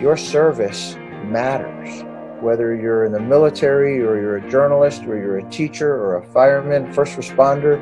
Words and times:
your 0.00 0.16
service 0.16 0.96
matters. 1.24 2.04
Whether 2.40 2.74
you're 2.74 3.04
in 3.04 3.12
the 3.12 3.20
military 3.20 4.00
or 4.00 4.20
you're 4.20 4.36
a 4.36 4.50
journalist 4.50 5.02
or 5.04 5.16
you're 5.16 5.38
a 5.38 5.50
teacher 5.50 5.94
or 5.94 6.16
a 6.16 6.24
fireman, 6.26 6.92
first 6.92 7.16
responder, 7.16 7.80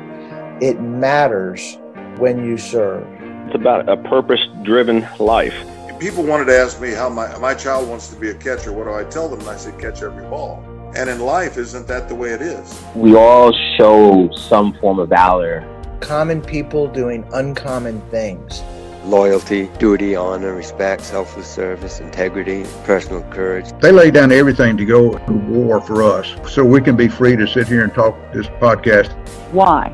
it 0.61 0.79
matters 0.79 1.77
when 2.17 2.45
you 2.45 2.57
serve. 2.57 3.05
It's 3.47 3.55
about 3.55 3.89
a 3.89 3.97
purpose 3.97 4.39
driven 4.63 5.07
life. 5.19 5.55
People 5.99 6.23
wanted 6.23 6.45
to 6.45 6.57
ask 6.57 6.81
me 6.81 6.91
how 6.91 7.09
my, 7.09 7.37
my 7.39 7.53
child 7.53 7.89
wants 7.89 8.07
to 8.09 8.15
be 8.15 8.29
a 8.29 8.33
catcher. 8.33 8.71
What 8.71 8.85
do 8.85 8.93
I 8.93 9.03
tell 9.05 9.29
them? 9.29 9.39
And 9.39 9.49
I 9.49 9.57
say, 9.57 9.71
catch 9.79 10.01
every 10.01 10.23
ball. 10.25 10.63
And 10.95 11.09
in 11.09 11.19
life, 11.19 11.57
isn't 11.57 11.87
that 11.87 12.07
the 12.07 12.15
way 12.15 12.31
it 12.31 12.41
is? 12.41 12.81
We 12.93 13.15
all 13.15 13.51
show 13.77 14.29
some 14.33 14.73
form 14.79 14.99
of 14.99 15.09
valor. 15.09 15.67
Common 16.01 16.41
people 16.41 16.87
doing 16.87 17.25
uncommon 17.33 18.01
things. 18.11 18.61
Loyalty, 19.05 19.67
duty, 19.79 20.15
honor, 20.15 20.55
respect, 20.55 21.03
selfless 21.03 21.47
service, 21.47 21.99
integrity, 21.99 22.63
personal 22.85 23.21
courage. 23.23 23.65
They 23.81 23.91
lay 23.91 24.11
down 24.11 24.31
everything 24.31 24.77
to 24.77 24.85
go 24.85 25.17
to 25.17 25.33
war 25.33 25.81
for 25.81 26.01
us 26.01 26.33
so 26.49 26.63
we 26.63 26.79
can 26.79 26.95
be 26.95 27.09
free 27.09 27.35
to 27.35 27.45
sit 27.45 27.67
here 27.67 27.83
and 27.83 27.93
talk 27.93 28.15
this 28.33 28.47
podcast. 28.47 29.11
Why? 29.51 29.89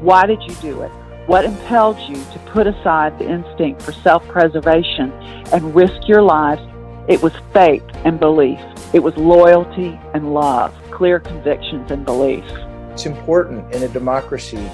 Why 0.00 0.26
did 0.26 0.42
you 0.42 0.54
do 0.56 0.82
it? 0.82 0.90
What 1.26 1.46
impelled 1.46 1.98
you 2.00 2.16
to 2.16 2.38
put 2.52 2.66
aside 2.66 3.18
the 3.18 3.30
instinct 3.30 3.80
for 3.80 3.92
self 3.92 4.26
preservation 4.28 5.10
and 5.52 5.74
risk 5.74 6.06
your 6.06 6.20
lives? 6.20 6.60
It 7.08 7.22
was 7.22 7.32
faith 7.54 7.84
and 8.04 8.20
belief. 8.20 8.60
It 8.92 8.98
was 8.98 9.16
loyalty 9.16 9.98
and 10.12 10.34
love, 10.34 10.74
clear 10.90 11.18
convictions 11.18 11.90
and 11.90 12.04
beliefs. 12.04 12.52
It's 12.92 13.06
important 13.06 13.74
in 13.74 13.84
a 13.84 13.88
democracy 13.88 14.70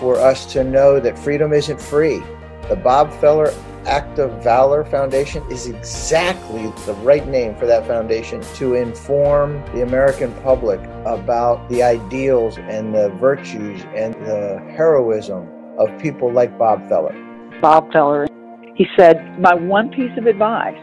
for 0.00 0.16
us 0.16 0.46
to 0.52 0.64
know 0.64 1.00
that 1.00 1.18
freedom 1.18 1.52
isn't 1.52 1.80
free. 1.80 2.22
The 2.68 2.74
Bob 2.74 3.12
Feller 3.20 3.54
Act 3.84 4.18
of 4.18 4.42
Valor 4.42 4.84
Foundation 4.84 5.44
is 5.52 5.68
exactly 5.68 6.64
the 6.84 6.94
right 7.04 7.24
name 7.28 7.54
for 7.54 7.64
that 7.66 7.86
foundation 7.86 8.40
to 8.54 8.74
inform 8.74 9.64
the 9.72 9.82
American 9.82 10.34
public 10.42 10.80
about 11.04 11.68
the 11.68 11.84
ideals 11.84 12.58
and 12.58 12.92
the 12.92 13.10
virtues 13.20 13.84
and 13.94 14.14
the 14.14 14.60
heroism 14.76 15.48
of 15.78 15.96
people 16.02 16.32
like 16.32 16.58
Bob 16.58 16.88
Feller. 16.88 17.14
Bob 17.60 17.92
Feller, 17.92 18.26
he 18.74 18.88
said, 18.98 19.38
My 19.38 19.54
one 19.54 19.90
piece 19.90 20.18
of 20.18 20.26
advice 20.26 20.74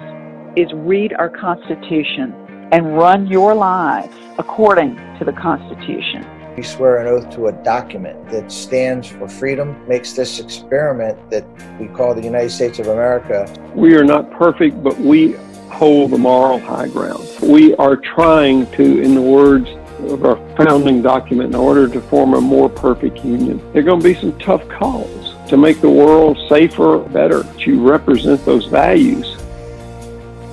is 0.55 0.71
read 0.73 1.11
our 1.19 1.29
Constitution 1.29 2.33
and 2.71 2.95
run 2.95 3.27
your 3.27 3.53
lives 3.53 4.15
according 4.37 4.95
to 5.19 5.25
the 5.25 5.33
Constitution. 5.33 6.23
We 6.55 6.61
swear 6.61 6.97
an 6.97 7.07
oath 7.07 7.33
to 7.35 7.47
a 7.47 7.51
document 7.51 8.29
that 8.29 8.51
stands 8.51 9.07
for 9.07 9.27
freedom, 9.27 9.75
makes 9.87 10.13
this 10.13 10.39
experiment 10.39 11.17
that 11.31 11.43
we 11.79 11.87
call 11.87 12.13
the 12.13 12.21
United 12.21 12.51
States 12.51 12.77
of 12.77 12.87
America. 12.87 13.51
We 13.73 13.95
are 13.95 14.03
not 14.03 14.29
perfect, 14.29 14.83
but 14.83 14.95
we 14.99 15.31
hold 15.71 16.11
the 16.11 16.19
moral 16.19 16.59
high 16.59 16.89
ground. 16.89 17.27
We 17.41 17.75
are 17.77 17.95
trying 17.95 18.69
to, 18.73 19.01
in 19.01 19.15
the 19.15 19.21
words 19.21 19.67
of 20.11 20.23
our 20.25 20.35
founding 20.55 21.01
document, 21.01 21.49
in 21.49 21.55
order 21.55 21.87
to 21.87 21.99
form 22.01 22.35
a 22.35 22.41
more 22.41 22.69
perfect 22.69 23.25
union, 23.25 23.57
there 23.73 23.81
are 23.81 23.85
going 23.85 24.01
to 24.01 24.03
be 24.03 24.13
some 24.13 24.37
tough 24.37 24.67
calls 24.69 25.33
to 25.49 25.57
make 25.57 25.81
the 25.81 25.89
world 25.89 26.37
safer, 26.49 26.99
better, 26.99 27.43
to 27.61 27.81
represent 27.81 28.45
those 28.45 28.67
values. 28.67 29.37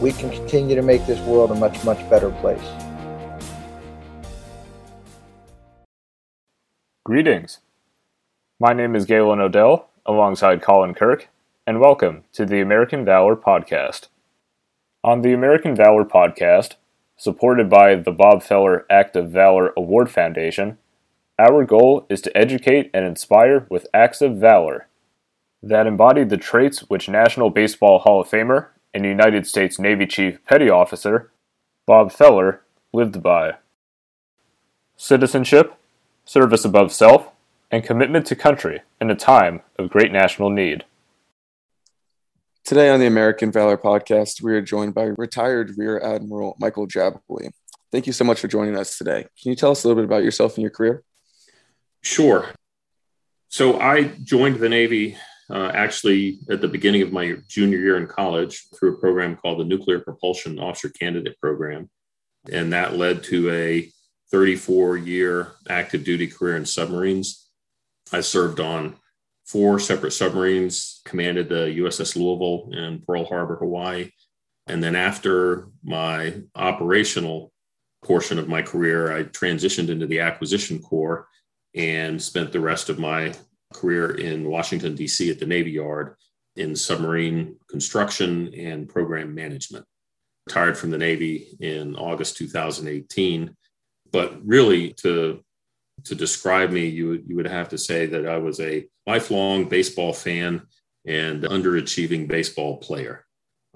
We 0.00 0.12
can 0.12 0.30
continue 0.30 0.76
to 0.76 0.82
make 0.82 1.04
this 1.06 1.20
world 1.26 1.50
a 1.50 1.56
much, 1.56 1.84
much 1.84 2.08
better 2.08 2.30
place. 2.30 2.64
Greetings. 7.10 7.58
My 8.60 8.72
name 8.72 8.94
is 8.94 9.04
Galen 9.04 9.40
Odell, 9.40 9.90
alongside 10.06 10.62
Colin 10.62 10.94
Kirk, 10.94 11.28
and 11.66 11.80
welcome 11.80 12.22
to 12.34 12.46
the 12.46 12.60
American 12.60 13.04
Valor 13.04 13.34
Podcast. 13.34 14.06
On 15.02 15.20
the 15.20 15.32
American 15.32 15.74
Valor 15.74 16.04
Podcast, 16.04 16.74
supported 17.16 17.68
by 17.68 17.96
the 17.96 18.12
Bob 18.12 18.44
Feller 18.44 18.86
Act 18.88 19.16
of 19.16 19.28
Valor 19.32 19.72
Award 19.76 20.08
Foundation, 20.08 20.78
our 21.36 21.64
goal 21.64 22.06
is 22.08 22.20
to 22.20 22.38
educate 22.38 22.92
and 22.94 23.04
inspire 23.04 23.66
with 23.68 23.88
acts 23.92 24.22
of 24.22 24.36
valor 24.36 24.86
that 25.64 25.88
embody 25.88 26.22
the 26.22 26.36
traits 26.36 26.88
which 26.90 27.08
National 27.08 27.50
Baseball 27.50 27.98
Hall 27.98 28.20
of 28.20 28.30
Famer 28.30 28.68
and 28.94 29.04
United 29.04 29.48
States 29.48 29.80
Navy 29.80 30.06
Chief 30.06 30.38
Petty 30.44 30.70
Officer 30.70 31.32
Bob 31.86 32.12
Feller 32.12 32.62
lived 32.92 33.20
by. 33.20 33.56
Citizenship, 34.96 35.74
service 36.24 36.64
above 36.64 36.92
self, 36.92 37.28
and 37.70 37.84
commitment 37.84 38.26
to 38.26 38.36
country 38.36 38.82
in 39.00 39.10
a 39.10 39.14
time 39.14 39.60
of 39.78 39.90
great 39.90 40.12
national 40.12 40.50
need. 40.50 40.84
Today 42.64 42.90
on 42.90 43.00
the 43.00 43.06
American 43.06 43.50
Valor 43.50 43.78
podcast, 43.78 44.42
we 44.42 44.52
are 44.52 44.60
joined 44.60 44.94
by 44.94 45.04
retired 45.16 45.76
Rear 45.76 46.00
Admiral 46.00 46.56
Michael 46.60 46.86
Jabaley. 46.86 47.50
Thank 47.90 48.06
you 48.06 48.12
so 48.12 48.24
much 48.24 48.40
for 48.40 48.48
joining 48.48 48.76
us 48.76 48.98
today. 48.98 49.26
Can 49.40 49.50
you 49.50 49.56
tell 49.56 49.70
us 49.70 49.82
a 49.82 49.88
little 49.88 50.00
bit 50.00 50.06
about 50.06 50.22
yourself 50.22 50.54
and 50.56 50.62
your 50.62 50.70
career? 50.70 51.02
Sure. 52.02 52.48
So 53.48 53.80
I 53.80 54.04
joined 54.22 54.56
the 54.56 54.68
Navy 54.68 55.16
uh, 55.50 55.72
actually 55.74 56.38
at 56.48 56.60
the 56.60 56.68
beginning 56.68 57.02
of 57.02 57.12
my 57.12 57.36
junior 57.48 57.78
year 57.78 57.96
in 57.96 58.06
college 58.06 58.68
through 58.78 58.94
a 58.94 58.98
program 58.98 59.36
called 59.36 59.58
the 59.58 59.64
Nuclear 59.64 59.98
Propulsion 59.98 60.60
Officer 60.60 60.88
Candidate 60.88 61.38
Program. 61.40 61.90
And 62.52 62.72
that 62.72 62.96
led 62.96 63.24
to 63.24 63.50
a 63.50 63.90
34 64.30 64.96
year 64.98 65.52
active 65.68 66.04
duty 66.04 66.26
career 66.26 66.56
in 66.56 66.64
submarines. 66.64 67.48
I 68.12 68.20
served 68.20 68.60
on 68.60 68.96
four 69.44 69.78
separate 69.80 70.12
submarines, 70.12 71.00
commanded 71.04 71.48
the 71.48 71.76
USS 71.78 72.16
Louisville 72.16 72.70
in 72.72 73.02
Pearl 73.06 73.24
Harbor, 73.24 73.56
Hawaii. 73.56 74.10
And 74.66 74.82
then 74.82 74.94
after 74.94 75.68
my 75.82 76.42
operational 76.54 77.52
portion 78.04 78.38
of 78.38 78.48
my 78.48 78.62
career, 78.62 79.12
I 79.16 79.24
transitioned 79.24 79.88
into 79.88 80.06
the 80.06 80.20
acquisition 80.20 80.80
corps 80.80 81.26
and 81.74 82.20
spent 82.20 82.52
the 82.52 82.60
rest 82.60 82.88
of 82.88 82.98
my 82.98 83.34
career 83.72 84.12
in 84.12 84.48
Washington, 84.48 84.94
D.C. 84.94 85.30
at 85.30 85.38
the 85.38 85.46
Navy 85.46 85.72
Yard 85.72 86.14
in 86.56 86.74
submarine 86.74 87.56
construction 87.68 88.52
and 88.54 88.88
program 88.88 89.34
management. 89.34 89.84
Retired 90.46 90.76
from 90.76 90.90
the 90.90 90.98
Navy 90.98 91.56
in 91.60 91.94
August 91.96 92.36
2018 92.36 93.56
but 94.12 94.44
really 94.46 94.92
to 94.94 95.42
to 96.04 96.14
describe 96.14 96.70
me, 96.70 96.86
you 96.86 97.08
would 97.08 97.24
you 97.26 97.36
would 97.36 97.46
have 97.46 97.68
to 97.70 97.78
say 97.78 98.06
that 98.06 98.26
I 98.26 98.38
was 98.38 98.60
a 98.60 98.86
lifelong 99.06 99.68
baseball 99.68 100.12
fan 100.12 100.62
and 101.06 101.42
underachieving 101.42 102.28
baseball 102.28 102.78
player. 102.78 103.26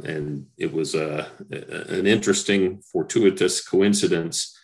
And 0.03 0.47
it 0.59 0.72
was 0.72 0.95
a, 0.95 1.28
an 1.50 2.06
interesting, 2.06 2.83
fortuitous 2.93 3.67
coincidence 3.67 4.59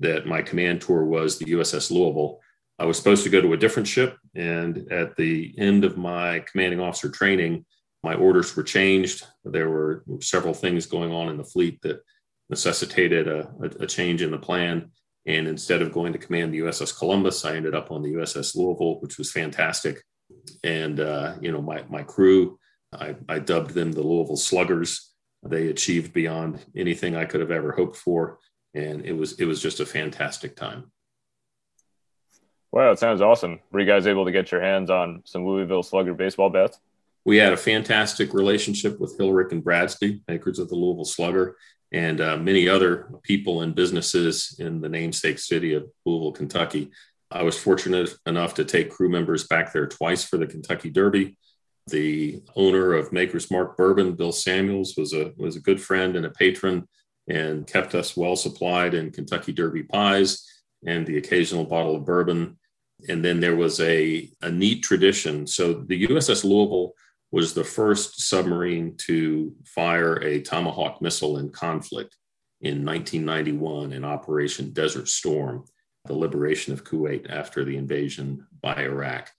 that 0.00 0.26
my 0.26 0.42
command 0.42 0.82
tour 0.82 1.04
was 1.04 1.38
the 1.38 1.46
USS 1.46 1.90
Louisville. 1.90 2.40
I 2.78 2.84
was 2.84 2.96
supposed 2.96 3.24
to 3.24 3.30
go 3.30 3.40
to 3.40 3.52
a 3.52 3.56
different 3.56 3.88
ship, 3.88 4.18
and 4.34 4.90
at 4.92 5.16
the 5.16 5.54
end 5.58 5.84
of 5.84 5.96
my 5.96 6.40
commanding 6.40 6.80
officer 6.80 7.08
training, 7.08 7.64
my 8.02 8.14
orders 8.14 8.54
were 8.54 8.62
changed. 8.62 9.26
There 9.44 9.70
were 9.70 10.04
several 10.20 10.54
things 10.54 10.86
going 10.86 11.12
on 11.12 11.28
in 11.28 11.38
the 11.38 11.44
fleet 11.44 11.80
that 11.82 12.02
necessitated 12.50 13.28
a, 13.28 13.48
a, 13.62 13.84
a 13.84 13.86
change 13.86 14.22
in 14.22 14.30
the 14.30 14.38
plan. 14.38 14.90
And 15.26 15.46
instead 15.46 15.80
of 15.80 15.92
going 15.92 16.12
to 16.12 16.18
command 16.18 16.52
the 16.52 16.60
USS 16.60 16.96
Columbus, 16.96 17.44
I 17.44 17.56
ended 17.56 17.74
up 17.74 17.90
on 17.90 18.02
the 18.02 18.12
USS 18.14 18.54
Louisville, 18.54 19.00
which 19.00 19.16
was 19.16 19.32
fantastic. 19.32 20.02
And, 20.62 21.00
uh, 21.00 21.34
you 21.40 21.50
know, 21.50 21.62
my, 21.62 21.84
my 21.88 22.02
crew, 22.02 22.58
I, 22.92 23.16
I 23.28 23.38
dubbed 23.38 23.70
them 23.70 23.92
the 23.92 24.02
Louisville 24.02 24.36
Sluggers. 24.36 25.12
They 25.42 25.68
achieved 25.68 26.12
beyond 26.12 26.64
anything 26.76 27.16
I 27.16 27.24
could 27.24 27.40
have 27.40 27.50
ever 27.50 27.72
hoped 27.72 27.96
for. 27.96 28.38
And 28.74 29.04
it 29.06 29.12
was, 29.12 29.40
it 29.40 29.46
was 29.46 29.62
just 29.62 29.80
a 29.80 29.86
fantastic 29.86 30.56
time. 30.56 30.90
Wow, 32.72 32.90
it 32.90 32.98
sounds 32.98 33.20
awesome. 33.20 33.60
Were 33.70 33.80
you 33.80 33.86
guys 33.86 34.06
able 34.06 34.24
to 34.24 34.32
get 34.32 34.50
your 34.50 34.60
hands 34.60 34.90
on 34.90 35.22
some 35.24 35.46
Louisville 35.46 35.84
Slugger 35.84 36.12
baseball 36.12 36.50
bats? 36.50 36.78
We 37.24 37.36
had 37.38 37.52
a 37.52 37.56
fantastic 37.56 38.34
relationship 38.34 39.00
with 39.00 39.16
Hillerich 39.16 39.52
and 39.52 39.64
Bradsby, 39.64 40.22
makers 40.28 40.58
of 40.58 40.68
the 40.68 40.74
Louisville 40.74 41.06
Slugger 41.06 41.56
and 41.94 42.20
uh, 42.20 42.36
many 42.36 42.68
other 42.68 43.08
people 43.22 43.60
and 43.60 43.72
businesses 43.72 44.56
in 44.58 44.80
the 44.80 44.88
namesake 44.88 45.38
city 45.38 45.74
of 45.74 45.88
Louisville, 46.04 46.32
Kentucky. 46.32 46.90
I 47.30 47.44
was 47.44 47.56
fortunate 47.56 48.12
enough 48.26 48.54
to 48.54 48.64
take 48.64 48.90
crew 48.90 49.08
members 49.08 49.46
back 49.46 49.72
there 49.72 49.86
twice 49.86 50.24
for 50.24 50.36
the 50.36 50.48
Kentucky 50.48 50.90
Derby. 50.90 51.38
The 51.86 52.42
owner 52.56 52.94
of 52.94 53.12
Maker's 53.12 53.48
Mark 53.48 53.76
Bourbon, 53.76 54.14
Bill 54.14 54.32
Samuels, 54.32 54.94
was 54.96 55.12
a 55.12 55.32
was 55.36 55.54
a 55.54 55.60
good 55.60 55.80
friend 55.80 56.16
and 56.16 56.26
a 56.26 56.30
patron, 56.30 56.88
and 57.28 57.64
kept 57.64 57.94
us 57.94 58.16
well 58.16 58.34
supplied 58.34 58.94
in 58.94 59.12
Kentucky 59.12 59.52
Derby 59.52 59.84
pies 59.84 60.44
and 60.84 61.06
the 61.06 61.18
occasional 61.18 61.64
bottle 61.64 61.94
of 61.94 62.04
bourbon. 62.04 62.58
And 63.08 63.24
then 63.24 63.38
there 63.38 63.56
was 63.56 63.78
a, 63.80 64.30
a 64.42 64.50
neat 64.50 64.82
tradition. 64.82 65.46
So 65.46 65.74
the 65.74 66.06
USS 66.08 66.42
Louisville 66.42 66.94
was 67.34 67.52
the 67.52 67.64
first 67.64 68.20
submarine 68.20 68.96
to 68.96 69.52
fire 69.66 70.22
a 70.22 70.40
Tomahawk 70.40 71.02
missile 71.02 71.38
in 71.38 71.50
conflict 71.50 72.16
in 72.60 72.86
1991 72.86 73.92
in 73.92 74.04
Operation 74.04 74.72
Desert 74.72 75.08
Storm, 75.08 75.64
the 76.04 76.14
liberation 76.14 76.72
of 76.72 76.84
Kuwait 76.84 77.28
after 77.28 77.64
the 77.64 77.76
invasion 77.76 78.46
by 78.62 78.84
Iraq. 78.84 79.32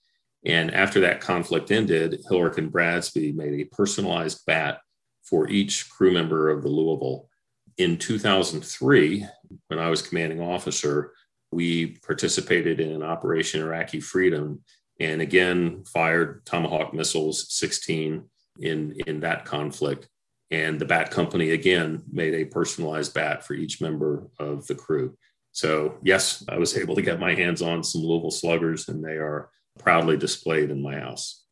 And 0.44 0.74
after 0.74 1.00
that 1.00 1.22
conflict 1.22 1.70
ended, 1.70 2.20
Hillerich 2.30 2.58
and 2.58 2.70
Bradsby 2.70 3.32
made 3.32 3.54
a 3.54 3.74
personalized 3.74 4.44
bat 4.46 4.80
for 5.24 5.48
each 5.48 5.88
crew 5.88 6.12
member 6.12 6.50
of 6.50 6.62
the 6.62 6.68
Louisville. 6.68 7.30
In 7.78 7.96
2003, 7.96 9.26
when 9.68 9.78
I 9.78 9.88
was 9.88 10.02
commanding 10.02 10.42
officer, 10.42 11.14
we 11.50 11.96
participated 12.06 12.78
in 12.78 13.02
Operation 13.02 13.62
Iraqi 13.62 14.00
Freedom 14.00 14.60
and 15.00 15.20
again 15.20 15.84
fired 15.84 16.44
Tomahawk 16.46 16.94
missiles 16.94 17.52
16 17.52 18.24
in, 18.60 18.92
in 19.06 19.20
that 19.20 19.44
conflict. 19.44 20.08
And 20.50 20.78
the 20.78 20.84
bat 20.84 21.10
company 21.10 21.50
again 21.50 22.02
made 22.10 22.34
a 22.34 22.44
personalized 22.44 23.14
bat 23.14 23.44
for 23.44 23.54
each 23.54 23.80
member 23.80 24.28
of 24.38 24.66
the 24.66 24.74
crew. 24.74 25.16
So, 25.52 25.98
yes, 26.02 26.44
I 26.48 26.58
was 26.58 26.76
able 26.78 26.94
to 26.94 27.02
get 27.02 27.20
my 27.20 27.34
hands 27.34 27.62
on 27.62 27.82
some 27.82 28.02
Louisville 28.02 28.30
sluggers, 28.30 28.88
and 28.88 29.02
they 29.02 29.16
are 29.16 29.50
proudly 29.78 30.16
displayed 30.16 30.70
in 30.70 30.82
my 30.82 30.98
house. 30.98 31.44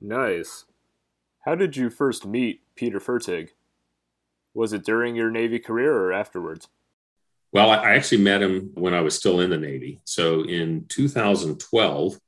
Nice. 0.00 0.64
How 1.40 1.54
did 1.54 1.76
you 1.76 1.90
first 1.90 2.26
meet 2.26 2.62
Peter 2.74 3.00
Fertig? 3.00 3.50
Was 4.54 4.72
it 4.72 4.84
during 4.84 5.14
your 5.14 5.30
Navy 5.30 5.58
career 5.58 5.94
or 5.94 6.12
afterwards? 6.12 6.68
Well, 7.52 7.70
I 7.70 7.94
actually 7.94 8.22
met 8.22 8.42
him 8.42 8.70
when 8.74 8.94
I 8.94 9.00
was 9.00 9.16
still 9.16 9.40
in 9.40 9.50
the 9.50 9.58
Navy. 9.58 10.00
So 10.04 10.44
in 10.44 10.86
2012, 10.88 12.18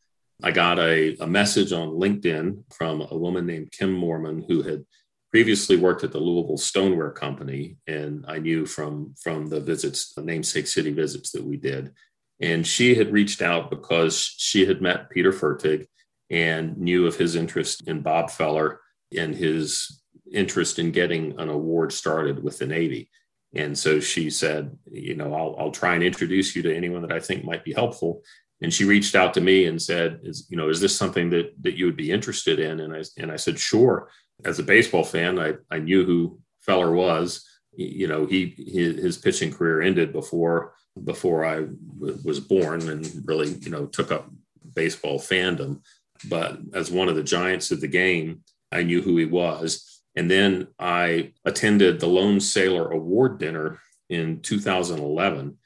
I 0.42 0.50
got 0.50 0.80
a, 0.80 1.16
a 1.18 1.26
message 1.26 1.72
on 1.72 1.90
LinkedIn 1.90 2.64
from 2.72 3.06
a 3.08 3.16
woman 3.16 3.46
named 3.46 3.70
Kim 3.70 3.92
Mormon 3.92 4.44
who 4.48 4.62
had 4.62 4.84
previously 5.30 5.76
worked 5.76 6.04
at 6.04 6.12
the 6.12 6.18
Louisville 6.18 6.58
Stoneware 6.58 7.12
Company, 7.12 7.76
and 7.86 8.24
I 8.28 8.38
knew 8.38 8.66
from 8.66 9.14
from 9.20 9.46
the 9.46 9.60
visits, 9.60 10.12
the 10.12 10.22
namesake 10.22 10.66
city 10.66 10.92
visits 10.92 11.30
that 11.32 11.44
we 11.44 11.56
did. 11.56 11.92
And 12.40 12.66
she 12.66 12.96
had 12.96 13.12
reached 13.12 13.40
out 13.40 13.70
because 13.70 14.18
she 14.18 14.66
had 14.66 14.82
met 14.82 15.10
Peter 15.10 15.32
Fertig 15.32 15.86
and 16.28 16.76
knew 16.76 17.06
of 17.06 17.16
his 17.16 17.36
interest 17.36 17.86
in 17.86 18.02
Bob 18.02 18.30
Feller 18.30 18.80
and 19.16 19.34
his 19.34 20.02
interest 20.30 20.78
in 20.78 20.90
getting 20.90 21.38
an 21.38 21.48
award 21.48 21.92
started 21.92 22.42
with 22.42 22.58
the 22.58 22.66
Navy. 22.66 23.08
And 23.54 23.78
so 23.78 24.00
she 24.00 24.30
said, 24.30 24.76
you 24.90 25.14
know, 25.14 25.34
I'll, 25.34 25.56
I'll 25.58 25.70
try 25.70 25.94
and 25.94 26.02
introduce 26.02 26.56
you 26.56 26.62
to 26.62 26.74
anyone 26.74 27.02
that 27.02 27.12
I 27.12 27.20
think 27.20 27.44
might 27.44 27.64
be 27.64 27.72
helpful. 27.72 28.22
And 28.62 28.72
she 28.72 28.84
reached 28.84 29.14
out 29.14 29.34
to 29.34 29.40
me 29.40 29.66
and 29.66 29.80
said, 29.80 30.20
is, 30.22 30.46
you 30.48 30.56
know, 30.56 30.68
is 30.68 30.80
this 30.80 30.96
something 30.96 31.30
that, 31.30 31.52
that 31.62 31.76
you 31.76 31.84
would 31.86 31.96
be 31.96 32.10
interested 32.10 32.58
in? 32.58 32.80
And 32.80 32.94
I, 32.94 33.02
and 33.18 33.30
I 33.30 33.36
said, 33.36 33.58
sure. 33.58 34.08
As 34.44 34.58
a 34.58 34.62
baseball 34.62 35.04
fan, 35.04 35.38
I, 35.38 35.54
I 35.70 35.78
knew 35.78 36.04
who 36.04 36.40
Feller 36.60 36.92
was. 36.92 37.46
You 37.74 38.06
know, 38.06 38.24
he, 38.26 38.54
his, 38.56 39.02
his 39.02 39.18
pitching 39.18 39.52
career 39.52 39.82
ended 39.82 40.12
before, 40.12 40.74
before 41.04 41.44
I 41.44 41.56
w- 41.56 42.18
was 42.24 42.40
born 42.40 42.88
and 42.88 43.22
really, 43.26 43.48
you 43.60 43.70
know, 43.70 43.86
took 43.86 44.12
up 44.12 44.30
baseball 44.74 45.18
fandom. 45.18 45.80
But 46.28 46.58
as 46.72 46.90
one 46.90 47.08
of 47.08 47.16
the 47.16 47.22
giants 47.22 47.70
of 47.70 47.80
the 47.80 47.88
game, 47.88 48.42
I 48.70 48.82
knew 48.82 49.02
who 49.02 49.16
he 49.16 49.26
was 49.26 49.91
and 50.16 50.30
then 50.30 50.68
I 50.78 51.32
attended 51.44 52.00
the 52.00 52.06
Lone 52.06 52.40
Sailor 52.40 52.90
Award 52.90 53.38
dinner 53.38 53.80
in 54.08 54.40
2011, 54.40 55.56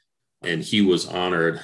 and 0.43 0.63
he 0.63 0.81
was 0.81 1.07
honored. 1.07 1.59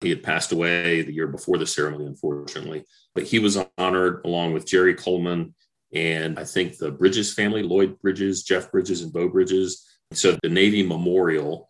He 0.00 0.10
had 0.10 0.22
passed 0.22 0.52
away 0.52 1.02
the 1.02 1.12
year 1.12 1.26
before 1.26 1.58
the 1.58 1.66
ceremony, 1.66 2.06
unfortunately, 2.06 2.84
but 3.14 3.24
he 3.24 3.38
was 3.38 3.58
honored 3.76 4.22
along 4.24 4.52
with 4.52 4.66
Jerry 4.66 4.94
Coleman 4.94 5.54
and 5.92 6.38
I 6.38 6.44
think 6.44 6.76
the 6.76 6.90
Bridges 6.90 7.32
family, 7.32 7.62
Lloyd 7.62 7.98
Bridges, 8.00 8.42
Jeff 8.42 8.70
Bridges, 8.70 9.02
and 9.02 9.12
Beau 9.12 9.28
Bridges. 9.28 9.86
So 10.12 10.36
the 10.42 10.48
Navy 10.48 10.82
Memorial 10.82 11.68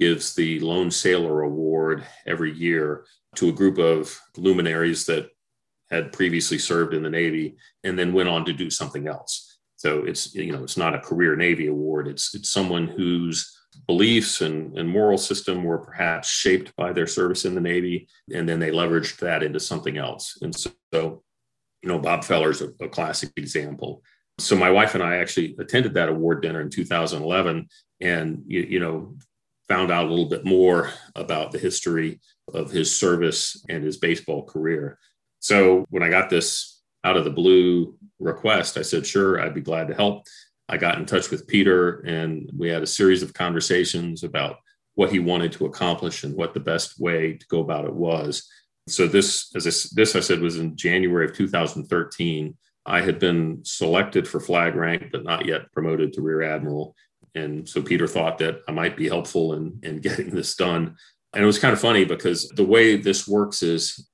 gives 0.00 0.34
the 0.34 0.60
Lone 0.60 0.90
Sailor 0.90 1.42
Award 1.42 2.06
every 2.26 2.52
year 2.52 3.04
to 3.36 3.48
a 3.48 3.52
group 3.52 3.78
of 3.78 4.18
luminaries 4.36 5.06
that 5.06 5.28
had 5.90 6.12
previously 6.12 6.58
served 6.58 6.94
in 6.94 7.02
the 7.02 7.10
Navy 7.10 7.56
and 7.84 7.98
then 7.98 8.12
went 8.12 8.28
on 8.28 8.44
to 8.44 8.52
do 8.52 8.70
something 8.70 9.06
else. 9.06 9.47
So 9.78 10.04
it's 10.04 10.34
you 10.34 10.52
know 10.52 10.64
it's 10.64 10.76
not 10.76 10.94
a 10.94 11.00
career 11.00 11.36
Navy 11.36 11.68
award. 11.68 12.08
It's 12.08 12.34
it's 12.34 12.50
someone 12.50 12.88
whose 12.88 13.56
beliefs 13.86 14.40
and, 14.40 14.76
and 14.76 14.88
moral 14.88 15.16
system 15.16 15.62
were 15.62 15.78
perhaps 15.78 16.28
shaped 16.28 16.74
by 16.74 16.92
their 16.92 17.06
service 17.06 17.44
in 17.44 17.54
the 17.54 17.60
Navy, 17.60 18.08
and 18.34 18.48
then 18.48 18.58
they 18.58 18.72
leveraged 18.72 19.18
that 19.18 19.44
into 19.44 19.60
something 19.60 19.96
else. 19.96 20.36
And 20.42 20.54
so, 20.54 20.72
you 20.92 21.22
know, 21.84 21.98
Bob 22.00 22.24
Feller's 22.24 22.60
a, 22.60 22.70
a 22.80 22.88
classic 22.88 23.30
example. 23.36 24.02
So 24.38 24.56
my 24.56 24.70
wife 24.70 24.94
and 24.94 25.02
I 25.02 25.18
actually 25.18 25.54
attended 25.60 25.94
that 25.94 26.08
award 26.08 26.42
dinner 26.42 26.60
in 26.60 26.70
2011, 26.70 27.68
and 28.00 28.42
you, 28.46 28.62
you 28.62 28.80
know 28.80 29.16
found 29.68 29.92
out 29.92 30.06
a 30.06 30.08
little 30.08 30.28
bit 30.28 30.44
more 30.44 30.90
about 31.14 31.52
the 31.52 31.58
history 31.58 32.20
of 32.54 32.70
his 32.70 32.94
service 32.96 33.62
and 33.68 33.84
his 33.84 33.98
baseball 33.98 34.42
career. 34.44 34.98
So 35.40 35.84
when 35.90 36.02
I 36.02 36.08
got 36.08 36.30
this 36.30 36.77
out 37.04 37.16
of 37.16 37.24
the 37.24 37.30
blue 37.30 37.96
request, 38.18 38.76
I 38.76 38.82
said, 38.82 39.06
sure, 39.06 39.40
I'd 39.40 39.54
be 39.54 39.60
glad 39.60 39.88
to 39.88 39.94
help. 39.94 40.26
I 40.68 40.76
got 40.76 40.98
in 40.98 41.06
touch 41.06 41.30
with 41.30 41.46
Peter 41.46 42.00
and 42.00 42.50
we 42.56 42.68
had 42.68 42.82
a 42.82 42.86
series 42.86 43.22
of 43.22 43.32
conversations 43.32 44.22
about 44.22 44.56
what 44.94 45.10
he 45.10 45.18
wanted 45.18 45.52
to 45.52 45.66
accomplish 45.66 46.24
and 46.24 46.34
what 46.34 46.54
the 46.54 46.60
best 46.60 47.00
way 47.00 47.34
to 47.34 47.46
go 47.46 47.60
about 47.60 47.84
it 47.84 47.94
was. 47.94 48.48
So 48.88 49.06
this, 49.06 49.54
as 49.54 49.66
I, 49.66 49.94
this 49.94 50.16
I 50.16 50.20
said, 50.20 50.40
was 50.40 50.58
in 50.58 50.76
January 50.76 51.26
of 51.26 51.34
2013. 51.34 52.56
I 52.84 53.00
had 53.00 53.18
been 53.18 53.60
selected 53.64 54.26
for 54.26 54.40
flag 54.40 54.74
rank, 54.74 55.10
but 55.12 55.24
not 55.24 55.46
yet 55.46 55.70
promoted 55.72 56.12
to 56.14 56.22
rear 56.22 56.42
admiral. 56.42 56.94
And 57.34 57.68
so 57.68 57.82
Peter 57.82 58.06
thought 58.06 58.38
that 58.38 58.62
I 58.66 58.72
might 58.72 58.96
be 58.96 59.08
helpful 59.08 59.54
in, 59.54 59.78
in 59.82 59.98
getting 60.00 60.30
this 60.30 60.56
done. 60.56 60.96
And 61.34 61.44
it 61.44 61.46
was 61.46 61.58
kind 61.58 61.72
of 61.72 61.80
funny 61.80 62.04
because 62.04 62.48
the 62.48 62.64
way 62.64 62.96
this 62.96 63.28
works 63.28 63.62
is 63.62 64.07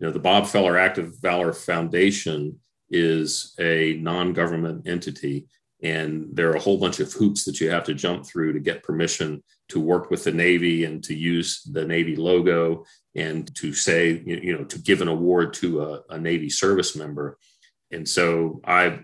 you 0.00 0.06
know, 0.06 0.12
the 0.12 0.18
Bob 0.18 0.46
Feller 0.46 0.78
Act 0.78 0.96
of 0.96 1.20
Valor 1.20 1.52
Foundation 1.52 2.58
is 2.88 3.54
a 3.60 3.98
non-government 4.00 4.88
entity, 4.88 5.46
and 5.82 6.28
there 6.32 6.50
are 6.50 6.56
a 6.56 6.60
whole 6.60 6.78
bunch 6.78 7.00
of 7.00 7.12
hoops 7.12 7.44
that 7.44 7.60
you 7.60 7.70
have 7.70 7.84
to 7.84 7.94
jump 7.94 8.26
through 8.26 8.54
to 8.54 8.60
get 8.60 8.82
permission 8.82 9.42
to 9.68 9.78
work 9.78 10.10
with 10.10 10.24
the 10.24 10.32
Navy 10.32 10.84
and 10.84 11.04
to 11.04 11.14
use 11.14 11.62
the 11.70 11.84
Navy 11.84 12.16
logo 12.16 12.84
and 13.14 13.54
to 13.56 13.74
say, 13.74 14.22
you 14.24 14.56
know, 14.56 14.64
to 14.64 14.78
give 14.78 15.02
an 15.02 15.08
award 15.08 15.52
to 15.54 15.82
a, 15.82 16.00
a 16.10 16.18
Navy 16.18 16.48
service 16.48 16.96
member. 16.96 17.38
And 17.90 18.08
so 18.08 18.60
I 18.64 19.00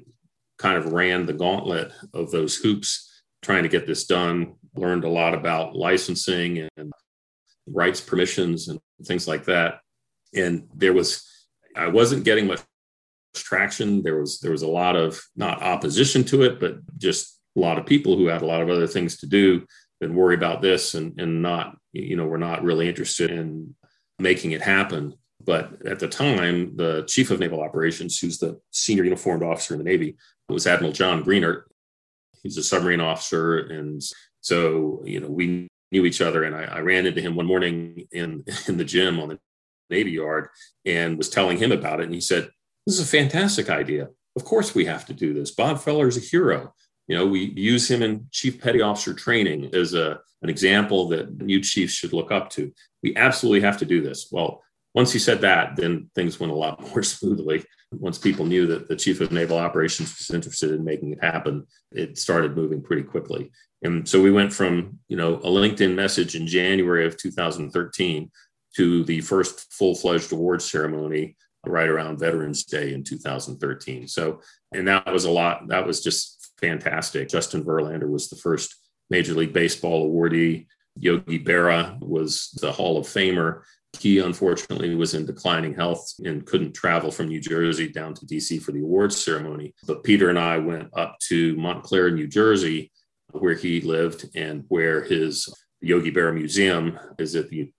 kind 0.58 0.76
of 0.76 0.92
ran 0.92 1.26
the 1.26 1.32
gauntlet 1.34 1.92
of 2.14 2.30
those 2.30 2.56
hoops 2.56 3.22
trying 3.42 3.64
to 3.64 3.68
get 3.68 3.86
this 3.86 4.06
done, 4.06 4.54
learned 4.74 5.04
a 5.04 5.08
lot 5.08 5.34
about 5.34 5.76
licensing 5.76 6.68
and 6.76 6.92
rights 7.66 8.00
permissions 8.00 8.68
and 8.68 8.80
things 9.04 9.28
like 9.28 9.44
that 9.44 9.80
and 10.34 10.68
there 10.74 10.92
was 10.92 11.24
I 11.76 11.88
wasn't 11.88 12.24
getting 12.24 12.46
much 12.46 12.60
traction. 13.34 14.02
There 14.02 14.18
was 14.18 14.40
there 14.40 14.50
was 14.50 14.62
a 14.62 14.68
lot 14.68 14.96
of 14.96 15.20
not 15.36 15.62
opposition 15.62 16.24
to 16.24 16.42
it, 16.42 16.58
but 16.60 16.78
just 16.98 17.38
a 17.56 17.60
lot 17.60 17.78
of 17.78 17.86
people 17.86 18.16
who 18.16 18.26
had 18.26 18.42
a 18.42 18.46
lot 18.46 18.62
of 18.62 18.70
other 18.70 18.86
things 18.86 19.16
to 19.18 19.26
do 19.26 19.66
and 20.00 20.14
worry 20.14 20.34
about 20.34 20.62
this 20.62 20.94
and 20.94 21.18
and 21.20 21.42
not 21.42 21.76
you 21.92 22.16
know 22.16 22.26
were 22.26 22.38
not 22.38 22.62
really 22.62 22.88
interested 22.88 23.30
in 23.30 23.74
making 24.18 24.52
it 24.52 24.62
happen. 24.62 25.14
But 25.44 25.86
at 25.86 26.00
the 26.00 26.08
time, 26.08 26.76
the 26.76 27.04
chief 27.06 27.30
of 27.30 27.38
naval 27.38 27.62
operations, 27.62 28.18
who's 28.18 28.38
the 28.38 28.60
senior 28.72 29.04
uniformed 29.04 29.44
officer 29.44 29.74
in 29.74 29.78
the 29.78 29.84
Navy, 29.84 30.16
was 30.48 30.66
Admiral 30.66 30.92
John 30.92 31.22
Greenert. 31.22 31.64
He's 32.42 32.56
a 32.56 32.62
submarine 32.62 33.00
officer, 33.00 33.58
and 33.58 34.02
so 34.40 35.02
you 35.04 35.20
know 35.20 35.28
we 35.28 35.68
knew 35.92 36.04
each 36.04 36.20
other. 36.20 36.44
And 36.44 36.56
I, 36.56 36.64
I 36.64 36.80
ran 36.80 37.06
into 37.06 37.20
him 37.20 37.36
one 37.36 37.46
morning 37.46 38.08
in 38.12 38.44
in 38.66 38.76
the 38.76 38.84
gym 38.84 39.20
on 39.20 39.28
the 39.28 39.38
Navy 39.90 40.12
Yard 40.12 40.48
and 40.84 41.16
was 41.16 41.28
telling 41.28 41.58
him 41.58 41.72
about 41.72 42.00
it. 42.00 42.04
And 42.04 42.14
he 42.14 42.20
said, 42.20 42.50
This 42.86 42.98
is 42.98 43.06
a 43.06 43.10
fantastic 43.10 43.70
idea. 43.70 44.08
Of 44.36 44.44
course, 44.44 44.74
we 44.74 44.84
have 44.84 45.06
to 45.06 45.14
do 45.14 45.32
this. 45.32 45.50
Bob 45.50 45.80
Feller 45.80 46.08
is 46.08 46.16
a 46.16 46.20
hero. 46.20 46.74
You 47.08 47.16
know, 47.16 47.26
we 47.26 47.52
use 47.56 47.90
him 47.90 48.02
in 48.02 48.26
chief 48.32 48.60
petty 48.60 48.80
officer 48.80 49.14
training 49.14 49.74
as 49.74 49.94
a, 49.94 50.18
an 50.42 50.50
example 50.50 51.08
that 51.08 51.40
new 51.40 51.60
chiefs 51.60 51.94
should 51.94 52.12
look 52.12 52.32
up 52.32 52.50
to. 52.50 52.72
We 53.02 53.16
absolutely 53.16 53.60
have 53.60 53.78
to 53.78 53.84
do 53.84 54.02
this. 54.02 54.28
Well, 54.30 54.62
once 54.94 55.12
he 55.12 55.18
said 55.18 55.42
that, 55.42 55.76
then 55.76 56.10
things 56.14 56.40
went 56.40 56.52
a 56.52 56.56
lot 56.56 56.80
more 56.88 57.02
smoothly. 57.02 57.64
Once 57.92 58.18
people 58.18 58.44
knew 58.44 58.66
that 58.66 58.88
the 58.88 58.96
chief 58.96 59.20
of 59.20 59.30
naval 59.30 59.58
operations 59.58 60.16
was 60.18 60.34
interested 60.34 60.72
in 60.72 60.84
making 60.84 61.12
it 61.12 61.22
happen, 61.22 61.64
it 61.92 62.18
started 62.18 62.56
moving 62.56 62.82
pretty 62.82 63.02
quickly. 63.02 63.52
And 63.82 64.08
so 64.08 64.20
we 64.20 64.32
went 64.32 64.52
from, 64.52 64.98
you 65.08 65.16
know, 65.16 65.34
a 65.34 65.48
LinkedIn 65.48 65.94
message 65.94 66.34
in 66.34 66.46
January 66.46 67.06
of 67.06 67.16
2013 67.16 68.30
to 68.76 69.04
the 69.04 69.20
first 69.20 69.72
full 69.72 69.94
fledged 69.94 70.32
award 70.32 70.62
ceremony 70.62 71.36
right 71.64 71.88
around 71.88 72.18
Veterans 72.18 72.64
Day 72.64 72.92
in 72.92 73.02
2013. 73.02 74.06
So, 74.06 74.40
and 74.72 74.86
that 74.88 75.12
was 75.12 75.24
a 75.24 75.30
lot, 75.30 75.68
that 75.68 75.86
was 75.86 76.02
just 76.02 76.52
fantastic. 76.60 77.28
Justin 77.28 77.64
Verlander 77.64 78.08
was 78.08 78.28
the 78.28 78.36
first 78.36 78.74
Major 79.10 79.34
League 79.34 79.52
Baseball 79.52 80.08
awardee. 80.08 80.66
Yogi 80.98 81.42
Berra 81.42 81.98
was 82.00 82.50
the 82.60 82.72
Hall 82.72 82.98
of 82.98 83.06
Famer. 83.06 83.62
He 83.98 84.18
unfortunately 84.18 84.94
was 84.94 85.14
in 85.14 85.26
declining 85.26 85.74
health 85.74 86.12
and 86.24 86.44
couldn't 86.46 86.74
travel 86.74 87.10
from 87.10 87.28
New 87.28 87.40
Jersey 87.40 87.88
down 87.88 88.14
to 88.14 88.26
DC 88.26 88.62
for 88.62 88.72
the 88.72 88.82
awards 88.82 89.16
ceremony. 89.16 89.74
But 89.86 90.04
Peter 90.04 90.28
and 90.28 90.38
I 90.38 90.58
went 90.58 90.88
up 90.94 91.16
to 91.28 91.56
Montclair, 91.56 92.10
New 92.10 92.26
Jersey, 92.26 92.92
where 93.32 93.54
he 93.54 93.80
lived 93.80 94.28
and 94.34 94.64
where 94.68 95.02
his 95.02 95.48
Yogi 95.80 96.10
Berra 96.10 96.34
Museum 96.34 96.98
is 97.18 97.36
at 97.36 97.48
the 97.48 97.70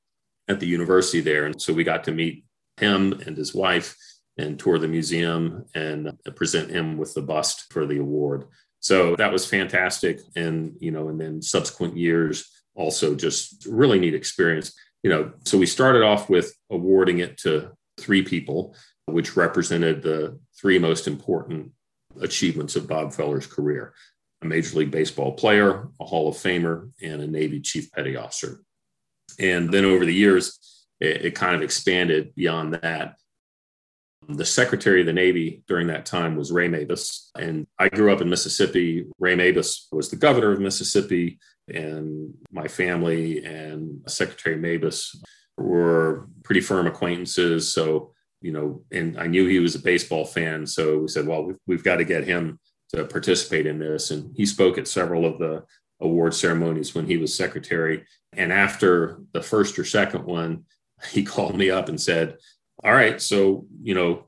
at 0.48 0.60
the 0.60 0.68
university 0.68 1.22
there. 1.22 1.46
And 1.46 1.62
so 1.62 1.74
we 1.74 1.84
got 1.84 2.04
to 2.06 2.12
meet 2.12 2.46
him 2.78 3.14
and 3.26 3.36
his 3.36 3.54
wife 3.54 3.96
and 4.38 4.60
tour 4.60 4.78
the 4.78 4.88
museum 4.88 5.66
and 5.74 6.18
present 6.36 6.70
him 6.70 6.98
with 6.98 7.14
the 7.14 7.22
bust 7.22 7.72
for 7.74 7.86
the 7.86 7.98
award. 7.98 8.46
So 8.80 9.16
that 9.16 9.32
was 9.32 9.46
fantastic. 9.46 10.20
And, 10.36 10.76
you 10.80 10.92
know, 10.92 11.10
and 11.10 11.20
then 11.20 11.42
subsequent 11.42 11.98
years, 11.98 12.50
also 12.76 13.16
just 13.16 13.66
really 13.66 14.00
neat 14.00 14.14
experience. 14.14 14.74
You 15.04 15.10
know, 15.10 15.32
so 15.46 15.58
we 15.58 15.66
started 15.66 16.04
off 16.04 16.30
with 16.30 16.54
awarding 16.70 17.20
it 17.20 17.38
to 17.40 17.72
three 17.98 18.22
people, 18.22 18.76
which 19.06 19.36
represented 19.36 20.04
the 20.04 20.40
three 20.60 20.78
most 20.78 21.08
important 21.08 21.72
achievements 22.22 22.76
of 22.76 22.88
Bob 22.88 23.12
Feller's 23.14 23.48
career 23.48 23.94
a 24.44 24.46
Major 24.46 24.78
League 24.78 24.92
Baseball 24.92 25.32
player, 25.34 25.88
a 26.00 26.06
Hall 26.06 26.30
of 26.30 26.36
Famer, 26.36 26.92
and 27.02 27.22
a 27.22 27.28
Navy 27.28 27.60
Chief 27.60 27.92
Petty 27.92 28.16
Officer. 28.16 28.62
And 29.40 29.72
then 29.72 29.86
over 29.86 30.06
the 30.06 30.14
years, 30.14 30.86
it, 31.00 31.26
it 31.26 31.36
kind 31.36 31.56
of 31.56 31.62
expanded 31.62 32.34
beyond 32.36 32.74
that. 32.76 33.16
The 34.30 34.46
Secretary 34.46 35.02
of 35.02 35.06
the 35.06 35.14
Navy 35.14 35.64
during 35.68 35.88
that 35.88 36.06
time 36.06 36.36
was 36.36 36.52
Ray 36.52 36.68
Mabus. 36.68 37.30
And 37.38 37.66
I 37.80 37.88
grew 37.90 38.12
up 38.12 38.22
in 38.22 38.30
Mississippi. 38.30 39.06
Ray 39.20 39.36
Mabus 39.36 39.88
was 39.92 40.10
the 40.10 40.16
governor 40.18 40.52
of 40.52 40.60
Mississippi, 40.60 41.40
and 41.74 42.34
my 42.52 42.68
family 42.68 43.46
and 43.46 44.02
Secretary 44.08 44.58
Mabus 44.58 45.16
were 45.58 46.28
pretty 46.44 46.62
firm 46.62 46.88
acquaintances. 46.88 47.72
So 47.72 48.14
you 48.42 48.52
know, 48.52 48.84
and 48.92 49.20
I 49.20 49.28
knew 49.28 49.48
he 49.48 49.60
was 49.60 49.76
a 49.76 49.80
baseball 49.80 50.26
fan. 50.26 50.66
So 50.68 51.00
we 51.00 51.08
said, 51.08 51.28
well, 51.28 51.44
we've, 51.44 51.58
we've 51.66 51.84
got 51.84 51.98
to 51.98 52.06
get 52.06 52.24
him 52.24 52.60
to 52.94 53.06
participate 53.06 53.66
in 53.66 53.80
this. 53.80 54.12
And 54.12 54.32
he 54.36 54.46
spoke 54.46 54.78
at 54.78 54.88
several 54.88 55.26
of 55.26 55.40
the 55.40 55.64
award 56.00 56.34
ceremonies 56.34 56.94
when 56.94 57.06
he 57.06 57.18
was 57.18 57.36
secretary. 57.36 58.06
And 58.34 58.52
after 58.52 59.20
the 59.34 59.42
first 59.42 59.78
or 59.80 59.86
second 59.86 60.26
one, 60.26 60.66
he 61.12 61.24
called 61.24 61.56
me 61.56 61.70
up 61.70 61.90
and 61.90 62.00
said, 62.00 62.38
all 62.84 62.94
right, 62.94 63.22
so, 63.22 63.66
you 63.82 63.96
know, 63.96 64.26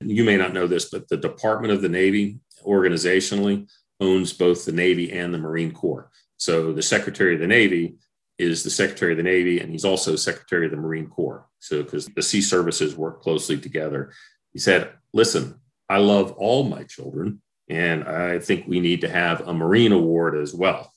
you 0.00 0.24
may 0.24 0.36
not 0.36 0.52
know 0.52 0.66
this, 0.66 0.90
but 0.90 1.08
the 1.08 1.16
Department 1.16 1.72
of 1.72 1.80
the 1.80 1.88
Navy 1.88 2.38
organizationally 2.66 3.68
owns 4.00 4.32
both 4.32 4.64
the 4.64 4.72
Navy 4.72 5.12
and 5.12 5.32
the 5.32 5.38
Marine 5.38 5.72
Corps. 5.72 6.10
So 6.36 6.72
the 6.72 6.82
Secretary 6.82 7.34
of 7.34 7.40
the 7.40 7.46
Navy 7.46 7.96
is 8.38 8.62
the 8.62 8.70
Secretary 8.70 9.12
of 9.12 9.16
the 9.16 9.22
Navy, 9.22 9.60
and 9.60 9.70
he's 9.70 9.84
also 9.84 10.16
Secretary 10.16 10.66
of 10.66 10.70
the 10.70 10.76
Marine 10.76 11.08
Corps. 11.08 11.46
So, 11.58 11.82
because 11.82 12.06
the 12.06 12.22
sea 12.22 12.42
services 12.42 12.96
work 12.96 13.22
closely 13.22 13.58
together, 13.58 14.12
he 14.52 14.58
said, 14.58 14.90
Listen, 15.14 15.58
I 15.88 15.98
love 15.98 16.32
all 16.32 16.64
my 16.64 16.82
children, 16.84 17.40
and 17.70 18.04
I 18.04 18.38
think 18.38 18.66
we 18.66 18.80
need 18.80 19.00
to 19.00 19.08
have 19.08 19.40
a 19.48 19.54
Marine 19.54 19.92
Award 19.92 20.36
as 20.36 20.54
well. 20.54 20.92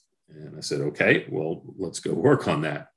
I 0.60 0.62
said, 0.62 0.82
Okay, 0.82 1.26
well, 1.30 1.64
let's 1.78 2.00
go 2.00 2.14
work 2.14 2.48
on 2.48 2.62
that. 2.62 2.90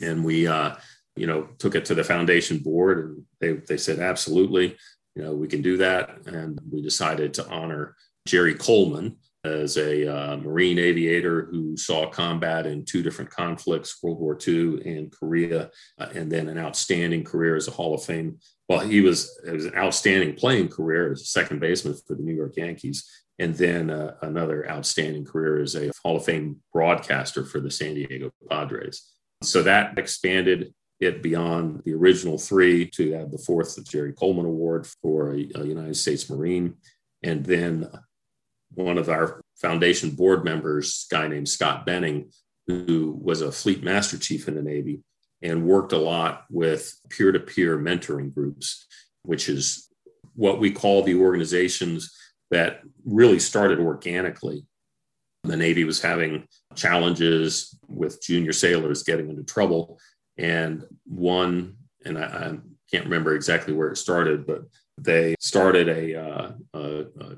And 0.00 0.24
we, 0.24 0.46
uh, 0.46 0.74
you 1.16 1.26
know, 1.26 1.48
took 1.58 1.74
it 1.74 1.84
to 1.86 1.94
the 1.94 2.04
foundation 2.04 2.58
board, 2.58 2.98
and 2.98 3.24
they, 3.40 3.52
they 3.66 3.76
said, 3.76 3.98
Absolutely, 3.98 4.76
you 5.14 5.22
know, 5.22 5.34
we 5.34 5.48
can 5.48 5.62
do 5.62 5.76
that. 5.76 6.26
And 6.26 6.58
we 6.70 6.82
decided 6.82 7.34
to 7.34 7.48
honor 7.48 7.94
Jerry 8.26 8.54
Coleman, 8.54 9.16
as 9.44 9.76
a 9.76 10.06
uh, 10.06 10.36
Marine 10.38 10.78
aviator 10.78 11.46
who 11.50 11.76
saw 11.76 12.08
combat 12.08 12.66
in 12.66 12.84
two 12.84 13.02
different 13.02 13.30
conflicts, 13.30 14.02
World 14.02 14.18
War 14.18 14.36
II 14.46 14.82
and 14.84 15.12
Korea, 15.12 15.70
uh, 15.98 16.08
and 16.14 16.30
then 16.30 16.48
an 16.48 16.58
outstanding 16.58 17.24
career 17.24 17.54
as 17.54 17.68
a 17.68 17.72
Hall 17.72 17.94
of 17.94 18.02
Fame. 18.02 18.38
Well, 18.68 18.80
he 18.80 19.00
was 19.00 19.40
it 19.46 19.52
was 19.52 19.64
an 19.64 19.76
outstanding 19.76 20.34
playing 20.34 20.68
career 20.68 21.12
as 21.12 21.22
a 21.22 21.26
second 21.26 21.60
baseman 21.60 21.94
for 22.06 22.16
the 22.16 22.22
New 22.22 22.34
York 22.34 22.56
Yankees, 22.56 23.08
and 23.38 23.54
then 23.54 23.90
uh, 23.90 24.14
another 24.22 24.68
outstanding 24.68 25.24
career 25.24 25.60
as 25.60 25.74
a 25.74 25.90
Hall 26.02 26.16
of 26.16 26.24
Fame 26.24 26.60
broadcaster 26.72 27.44
for 27.44 27.60
the 27.60 27.70
San 27.70 27.94
Diego 27.94 28.30
Padres. 28.50 29.12
So 29.42 29.62
that 29.62 29.96
expanded 29.98 30.74
it 31.00 31.22
beyond 31.22 31.82
the 31.84 31.94
original 31.94 32.38
three 32.38 32.86
to 32.90 33.12
have 33.12 33.30
the 33.30 33.38
fourth 33.38 33.76
the 33.76 33.82
Jerry 33.82 34.12
Coleman 34.12 34.46
Award 34.46 34.86
for 35.00 35.32
a, 35.32 35.48
a 35.54 35.64
United 35.64 35.96
States 35.96 36.28
Marine. 36.28 36.74
And 37.22 37.44
then 37.44 37.88
one 38.74 38.98
of 38.98 39.08
our 39.08 39.40
foundation 39.56 40.10
board 40.10 40.44
members, 40.44 41.06
guy 41.10 41.28
named 41.28 41.48
Scott 41.48 41.86
Benning, 41.86 42.30
who 42.66 43.16
was 43.22 43.40
a 43.40 43.52
fleet 43.52 43.82
master 43.82 44.18
chief 44.18 44.48
in 44.48 44.54
the 44.54 44.62
Navy 44.62 45.02
and 45.40 45.66
worked 45.66 45.92
a 45.92 45.98
lot 45.98 46.44
with 46.50 46.92
peer 47.10 47.30
to 47.30 47.40
peer 47.40 47.78
mentoring 47.78 48.34
groups, 48.34 48.86
which 49.22 49.48
is 49.48 49.88
what 50.34 50.58
we 50.58 50.70
call 50.70 51.02
the 51.02 51.14
organizations 51.14 52.12
that 52.50 52.80
really 53.04 53.38
started 53.38 53.78
organically. 53.78 54.64
The 55.44 55.56
Navy 55.56 55.84
was 55.84 56.00
having 56.00 56.46
challenges 56.74 57.78
with 57.86 58.22
junior 58.22 58.52
sailors 58.52 59.02
getting 59.02 59.30
into 59.30 59.44
trouble. 59.44 59.98
And 60.36 60.84
one, 61.04 61.76
and 62.04 62.18
I, 62.18 62.22
I 62.22 62.58
can't 62.90 63.04
remember 63.04 63.34
exactly 63.34 63.74
where 63.74 63.88
it 63.88 63.96
started, 63.96 64.46
but 64.46 64.62
they 64.96 65.34
started 65.40 65.88
a, 65.88 66.20
uh, 66.20 66.52
a, 66.74 67.00
a 67.20 67.36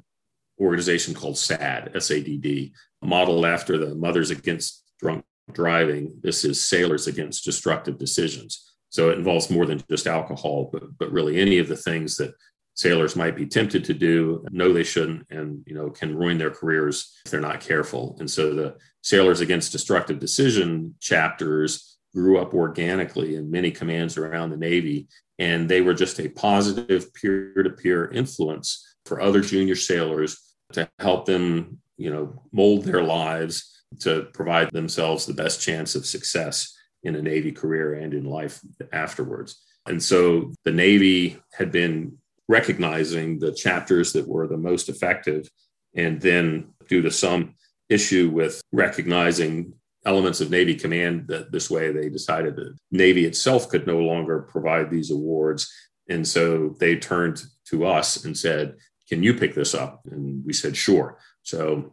organization 0.60 1.14
called 1.14 1.38
SAD, 1.38 1.92
SADD, 1.94 2.72
modeled 3.02 3.46
after 3.46 3.78
the 3.78 3.94
Mothers 3.94 4.30
Against 4.30 4.84
Drunk 4.98 5.24
Driving. 5.52 6.12
This 6.22 6.44
is 6.44 6.60
Sailors 6.60 7.06
Against 7.06 7.44
Destructive 7.44 7.98
Decisions. 7.98 8.74
So 8.90 9.10
it 9.10 9.18
involves 9.18 9.50
more 9.50 9.66
than 9.66 9.82
just 9.88 10.06
alcohol, 10.06 10.68
but, 10.72 10.82
but 10.98 11.12
really 11.12 11.40
any 11.40 11.58
of 11.58 11.68
the 11.68 11.76
things 11.76 12.16
that 12.16 12.34
sailors 12.80 13.14
might 13.14 13.36
be 13.36 13.44
tempted 13.44 13.84
to 13.84 13.94
do, 13.94 14.42
know 14.50 14.72
they 14.72 14.82
shouldn't, 14.82 15.26
and 15.30 15.62
you 15.66 15.74
know 15.74 15.90
can 15.90 16.16
ruin 16.16 16.38
their 16.38 16.50
careers 16.50 17.20
if 17.24 17.30
they're 17.30 17.48
not 17.50 17.60
careful. 17.60 18.16
And 18.20 18.30
so 18.30 18.54
the 18.54 18.76
Sailors 19.02 19.40
Against 19.40 19.72
Destructive 19.72 20.18
Decision 20.18 20.94
chapters 20.98 21.98
grew 22.14 22.38
up 22.38 22.54
organically 22.54 23.36
in 23.36 23.50
many 23.50 23.70
commands 23.70 24.16
around 24.16 24.48
the 24.50 24.56
Navy, 24.56 25.08
and 25.38 25.68
they 25.68 25.82
were 25.82 25.94
just 25.94 26.18
a 26.20 26.28
positive 26.28 27.12
peer-to-peer 27.12 28.10
influence 28.12 28.96
for 29.04 29.20
other 29.20 29.40
junior 29.40 29.76
sailors 29.76 30.38
to 30.72 30.88
help 30.98 31.26
them, 31.26 31.78
you 31.98 32.10
know, 32.10 32.42
mold 32.50 32.84
their 32.84 33.02
lives 33.02 33.82
to 34.00 34.28
provide 34.32 34.70
themselves 34.70 35.26
the 35.26 35.34
best 35.42 35.60
chance 35.60 35.94
of 35.94 36.06
success 36.06 36.76
in 37.02 37.14
a 37.16 37.22
Navy 37.22 37.52
career 37.52 37.94
and 37.94 38.14
in 38.14 38.24
life 38.24 38.60
afterwards. 38.92 39.62
And 39.86 40.02
so 40.02 40.52
the 40.64 40.72
Navy 40.72 41.40
had 41.52 41.70
been 41.72 42.18
recognizing 42.50 43.38
the 43.38 43.52
chapters 43.52 44.12
that 44.12 44.26
were 44.26 44.48
the 44.48 44.56
most 44.56 44.88
effective. 44.88 45.48
And 45.94 46.20
then, 46.20 46.74
due 46.88 47.00
to 47.02 47.10
some 47.10 47.54
issue 47.88 48.28
with 48.28 48.60
recognizing 48.72 49.72
elements 50.04 50.40
of 50.40 50.50
Navy 50.50 50.74
command 50.74 51.28
that 51.28 51.52
this 51.52 51.70
way, 51.70 51.92
they 51.92 52.08
decided 52.08 52.56
that 52.56 52.76
Navy 52.90 53.24
itself 53.24 53.68
could 53.68 53.86
no 53.86 53.98
longer 53.98 54.40
provide 54.40 54.90
these 54.90 55.12
awards. 55.12 55.72
And 56.08 56.26
so 56.26 56.74
they 56.80 56.96
turned 56.96 57.40
to 57.66 57.86
us 57.86 58.24
and 58.24 58.36
said, 58.36 58.74
can 59.08 59.22
you 59.22 59.32
pick 59.34 59.54
this 59.54 59.72
up? 59.74 60.00
And 60.10 60.44
we 60.44 60.52
said, 60.52 60.76
sure. 60.76 61.18
So 61.42 61.92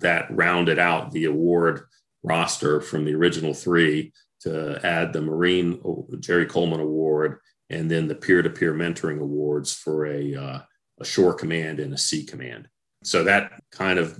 that 0.00 0.30
rounded 0.30 0.78
out 0.78 1.10
the 1.10 1.24
award 1.24 1.86
roster 2.22 2.80
from 2.80 3.04
the 3.04 3.14
original 3.14 3.54
three 3.54 4.12
to 4.42 4.78
add 4.86 5.12
the 5.12 5.22
Marine 5.22 5.80
Jerry 6.20 6.46
Coleman 6.46 6.80
Award 6.80 7.40
and 7.70 7.90
then 7.90 8.08
the 8.08 8.14
peer-to-peer 8.14 8.74
mentoring 8.74 9.20
awards 9.20 9.74
for 9.74 10.06
a, 10.06 10.34
uh, 10.34 10.60
a 11.00 11.04
shore 11.04 11.34
command 11.34 11.80
and 11.80 11.92
a 11.92 11.98
sea 11.98 12.24
command. 12.24 12.68
So 13.04 13.24
that 13.24 13.62
kind 13.70 13.98
of 13.98 14.18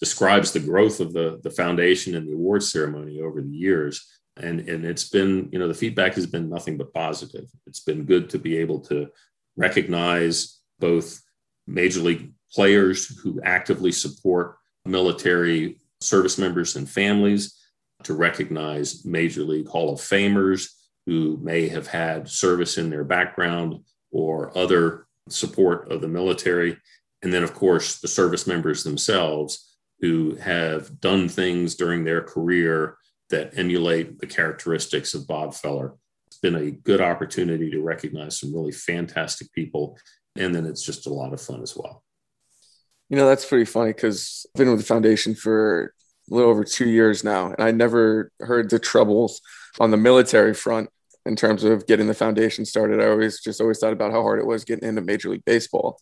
describes 0.00 0.52
the 0.52 0.60
growth 0.60 1.00
of 1.00 1.12
the, 1.12 1.40
the 1.42 1.50
foundation 1.50 2.14
and 2.14 2.26
the 2.26 2.34
award 2.34 2.62
ceremony 2.62 3.20
over 3.20 3.40
the 3.40 3.48
years. 3.48 4.06
And, 4.36 4.60
and 4.68 4.84
it's 4.84 5.08
been, 5.08 5.48
you 5.52 5.58
know, 5.58 5.68
the 5.68 5.74
feedback 5.74 6.14
has 6.14 6.26
been 6.26 6.48
nothing 6.48 6.78
but 6.78 6.92
positive. 6.94 7.46
It's 7.66 7.80
been 7.80 8.04
good 8.04 8.30
to 8.30 8.38
be 8.38 8.56
able 8.56 8.80
to 8.80 9.08
recognize 9.56 10.60
both 10.78 11.20
major 11.66 12.00
league 12.00 12.32
players 12.52 13.06
who 13.20 13.40
actively 13.44 13.92
support 13.92 14.56
military 14.84 15.80
service 16.00 16.38
members 16.38 16.76
and 16.76 16.88
families, 16.88 17.56
to 18.04 18.14
recognize 18.14 19.04
Major 19.04 19.42
League 19.42 19.68
Hall 19.68 19.92
of 19.92 20.00
Famers 20.00 20.70
who 21.10 21.36
may 21.42 21.66
have 21.66 21.88
had 21.88 22.28
service 22.28 22.78
in 22.78 22.88
their 22.88 23.02
background 23.02 23.80
or 24.12 24.56
other 24.56 25.08
support 25.28 25.90
of 25.90 26.00
the 26.00 26.06
military. 26.06 26.76
And 27.22 27.32
then, 27.32 27.42
of 27.42 27.52
course, 27.52 27.98
the 27.98 28.06
service 28.06 28.46
members 28.46 28.84
themselves 28.84 29.76
who 29.98 30.36
have 30.36 31.00
done 31.00 31.28
things 31.28 31.74
during 31.74 32.04
their 32.04 32.22
career 32.22 32.96
that 33.30 33.58
emulate 33.58 34.20
the 34.20 34.26
characteristics 34.28 35.12
of 35.12 35.26
Bob 35.26 35.52
Feller. 35.52 35.94
It's 36.28 36.38
been 36.38 36.54
a 36.54 36.70
good 36.70 37.00
opportunity 37.00 37.72
to 37.72 37.82
recognize 37.82 38.38
some 38.38 38.54
really 38.54 38.70
fantastic 38.70 39.52
people 39.52 39.98
and 40.36 40.54
then 40.54 40.64
it's 40.64 40.84
just 40.84 41.08
a 41.08 41.12
lot 41.12 41.32
of 41.32 41.42
fun 41.42 41.60
as 41.60 41.76
well. 41.76 42.04
You 43.08 43.16
know, 43.16 43.26
that's 43.26 43.46
pretty 43.46 43.64
funny 43.64 43.92
because 43.92 44.46
I've 44.54 44.60
been 44.60 44.70
with 44.70 44.78
the 44.78 44.86
foundation 44.86 45.34
for 45.34 45.92
a 46.30 46.34
little 46.34 46.50
over 46.50 46.62
two 46.62 46.88
years 46.88 47.24
now, 47.24 47.48
and 47.48 47.60
I 47.60 47.72
never 47.72 48.30
heard 48.38 48.70
the 48.70 48.78
troubles 48.78 49.40
on 49.80 49.90
the 49.90 49.96
military 49.96 50.54
front 50.54 50.88
in 51.26 51.36
terms 51.36 51.64
of 51.64 51.86
getting 51.86 52.06
the 52.06 52.14
foundation 52.14 52.64
started. 52.64 53.00
I 53.00 53.08
always 53.08 53.40
just 53.40 53.60
always 53.60 53.78
thought 53.78 53.92
about 53.92 54.12
how 54.12 54.22
hard 54.22 54.38
it 54.38 54.46
was 54.46 54.64
getting 54.64 54.88
into 54.88 55.02
Major 55.02 55.30
League 55.30 55.44
Baseball. 55.44 56.00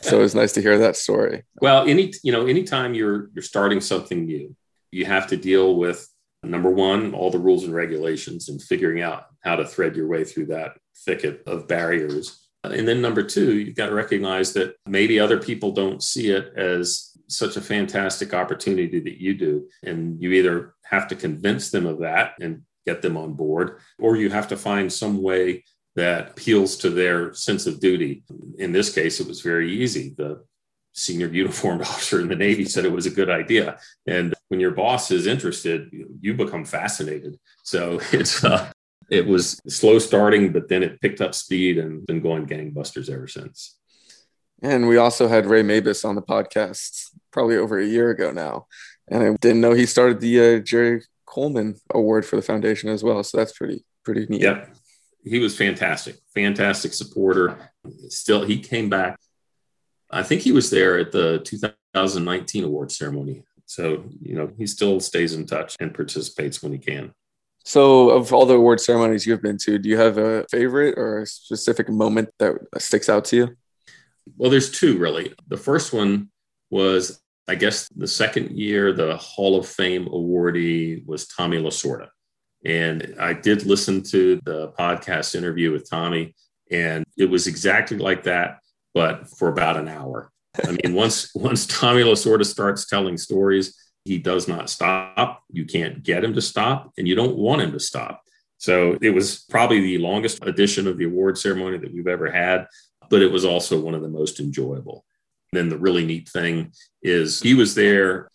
So 0.00 0.18
it 0.18 0.22
was 0.22 0.34
nice 0.34 0.52
to 0.54 0.62
hear 0.62 0.78
that 0.78 0.96
story. 0.96 1.44
Well, 1.60 1.86
any 1.86 2.12
you 2.22 2.32
know, 2.32 2.46
anytime 2.46 2.94
you're 2.94 3.30
you're 3.34 3.42
starting 3.42 3.80
something 3.80 4.26
new, 4.26 4.54
you 4.90 5.04
have 5.04 5.28
to 5.28 5.36
deal 5.36 5.76
with 5.76 6.08
number 6.42 6.70
one, 6.70 7.14
all 7.14 7.30
the 7.30 7.38
rules 7.38 7.64
and 7.64 7.74
regulations 7.74 8.48
and 8.48 8.62
figuring 8.62 9.02
out 9.02 9.26
how 9.40 9.56
to 9.56 9.66
thread 9.66 9.96
your 9.96 10.06
way 10.06 10.24
through 10.24 10.46
that 10.46 10.76
thicket 11.04 11.42
of 11.46 11.68
barriers 11.68 12.46
And 12.64 12.86
then 12.86 13.00
number 13.00 13.22
two, 13.22 13.58
you've 13.58 13.76
got 13.76 13.88
to 13.88 13.94
recognize 13.94 14.52
that 14.54 14.76
maybe 14.86 15.20
other 15.20 15.38
people 15.38 15.72
don't 15.72 16.02
see 16.02 16.30
it 16.30 16.52
as 16.56 17.16
such 17.28 17.56
a 17.56 17.60
fantastic 17.60 18.34
opportunity 18.34 19.00
that 19.00 19.20
you 19.20 19.34
do. 19.34 19.68
And 19.82 20.20
you 20.20 20.32
either 20.32 20.74
have 20.84 21.08
to 21.08 21.16
convince 21.16 21.70
them 21.70 21.86
of 21.86 22.00
that 22.00 22.34
and 22.40 22.62
get 22.86 23.02
them 23.02 23.16
on 23.16 23.34
board, 23.34 23.78
or 23.98 24.16
you 24.16 24.30
have 24.30 24.48
to 24.48 24.56
find 24.56 24.92
some 24.92 25.22
way 25.22 25.64
that 25.96 26.30
appeals 26.30 26.76
to 26.76 26.90
their 26.90 27.32
sense 27.34 27.66
of 27.66 27.80
duty. 27.80 28.22
In 28.58 28.72
this 28.72 28.94
case, 28.94 29.18
it 29.18 29.26
was 29.26 29.40
very 29.40 29.72
easy. 29.72 30.14
The 30.16 30.44
senior 30.92 31.28
uniformed 31.28 31.82
officer 31.90 32.20
in 32.20 32.28
the 32.28 32.36
Navy 32.36 32.64
said 32.64 32.84
it 32.84 32.92
was 32.92 33.06
a 33.06 33.10
good 33.10 33.30
idea. 33.30 33.78
And 34.06 34.34
when 34.48 34.60
your 34.60 34.72
boss 34.72 35.10
is 35.10 35.26
interested, 35.26 35.90
you 36.20 36.34
become 36.34 36.64
fascinated. 36.64 37.38
So 37.62 38.00
it's, 38.12 38.44
uh, 38.44 38.70
it 39.10 39.26
was 39.26 39.60
slow 39.68 39.98
starting, 39.98 40.52
but 40.52 40.68
then 40.68 40.82
it 40.82 41.00
picked 41.00 41.20
up 41.20 41.34
speed 41.34 41.78
and 41.78 42.06
been 42.06 42.20
going 42.20 42.46
gangbusters 42.46 43.10
ever 43.10 43.26
since. 43.26 43.78
And 44.62 44.88
we 44.88 44.96
also 44.96 45.28
had 45.28 45.46
Ray 45.46 45.62
Mabus 45.62 46.04
on 46.04 46.14
the 46.14 46.22
podcast 46.22 47.10
probably 47.30 47.56
over 47.56 47.78
a 47.78 47.86
year 47.86 48.10
ago 48.10 48.32
now. 48.32 48.66
And 49.08 49.22
I 49.22 49.36
didn't 49.40 49.60
know 49.60 49.72
he 49.72 49.86
started 49.86 50.20
the 50.20 50.56
uh, 50.56 50.58
Jerry 50.60 51.02
Coleman 51.26 51.76
Award 51.92 52.24
for 52.24 52.36
the 52.36 52.42
foundation 52.42 52.88
as 52.88 53.02
well. 53.02 53.22
So 53.22 53.38
that's 53.38 53.52
pretty, 53.52 53.84
pretty 54.04 54.26
neat. 54.28 54.42
Yep. 54.42 54.74
He 55.24 55.38
was 55.40 55.56
fantastic, 55.56 56.16
fantastic 56.34 56.92
supporter. 56.94 57.70
Still, 58.08 58.44
he 58.44 58.60
came 58.60 58.88
back. 58.88 59.18
I 60.10 60.22
think 60.22 60.42
he 60.42 60.52
was 60.52 60.70
there 60.70 60.98
at 60.98 61.10
the 61.10 61.40
2019 61.40 62.62
award 62.64 62.92
ceremony. 62.92 63.42
So, 63.66 64.04
you 64.22 64.36
know, 64.36 64.52
he 64.56 64.66
still 64.68 65.00
stays 65.00 65.34
in 65.34 65.44
touch 65.44 65.74
and 65.80 65.92
participates 65.92 66.62
when 66.62 66.72
he 66.72 66.78
can. 66.78 67.12
So, 67.64 68.10
of 68.10 68.32
all 68.32 68.46
the 68.46 68.54
award 68.54 68.80
ceremonies 68.80 69.26
you've 69.26 69.42
been 69.42 69.58
to, 69.58 69.78
do 69.78 69.88
you 69.88 69.96
have 69.96 70.18
a 70.18 70.46
favorite 70.48 70.96
or 70.96 71.22
a 71.22 71.26
specific 71.26 71.88
moment 71.88 72.28
that 72.38 72.54
sticks 72.78 73.08
out 73.08 73.24
to 73.26 73.36
you? 73.36 73.56
Well, 74.36 74.50
there's 74.50 74.70
two 74.70 74.98
really. 74.98 75.34
The 75.48 75.56
first 75.56 75.92
one 75.92 76.30
was, 76.70 77.20
I 77.48 77.54
guess, 77.54 77.88
the 77.88 78.08
second 78.08 78.58
year 78.58 78.92
the 78.92 79.16
Hall 79.16 79.58
of 79.58 79.68
Fame 79.68 80.06
awardee 80.06 81.06
was 81.06 81.26
Tommy 81.28 81.58
Lasorda. 81.58 82.08
And 82.64 83.14
I 83.20 83.32
did 83.32 83.64
listen 83.64 84.02
to 84.04 84.40
the 84.44 84.72
podcast 84.78 85.34
interview 85.36 85.70
with 85.70 85.88
Tommy, 85.88 86.34
and 86.70 87.04
it 87.16 87.30
was 87.30 87.46
exactly 87.46 87.98
like 87.98 88.24
that, 88.24 88.58
but 88.94 89.28
for 89.38 89.48
about 89.48 89.76
an 89.76 89.88
hour. 89.88 90.32
I 90.64 90.72
mean, 90.72 90.94
once 90.94 91.30
once 91.34 91.66
Tommy 91.66 92.02
Lasorda 92.02 92.44
starts 92.44 92.86
telling 92.86 93.16
stories, 93.16 93.76
he 94.04 94.18
does 94.18 94.48
not 94.48 94.68
stop. 94.68 95.44
You 95.50 95.64
can't 95.64 96.02
get 96.02 96.24
him 96.24 96.34
to 96.34 96.42
stop, 96.42 96.92
and 96.98 97.06
you 97.06 97.14
don't 97.14 97.36
want 97.36 97.62
him 97.62 97.72
to 97.72 97.80
stop. 97.80 98.22
So 98.58 98.96
it 99.02 99.10
was 99.10 99.44
probably 99.50 99.80
the 99.80 99.98
longest 99.98 100.42
edition 100.42 100.86
of 100.86 100.98
the 100.98 101.04
award 101.04 101.38
ceremony 101.38 101.78
that 101.78 101.92
we've 101.92 102.08
ever 102.08 102.30
had, 102.30 102.66
but 103.10 103.22
it 103.22 103.30
was 103.30 103.44
also 103.44 103.78
one 103.78 103.94
of 103.94 104.02
the 104.02 104.08
most 104.08 104.40
enjoyable. 104.40 105.04
And 105.56 105.70
then 105.72 105.78
the 105.78 105.82
really 105.82 106.04
neat 106.04 106.28
thing 106.28 106.72
is 107.02 107.40
he 107.40 107.54
was 107.54 107.74
there. 107.74 108.28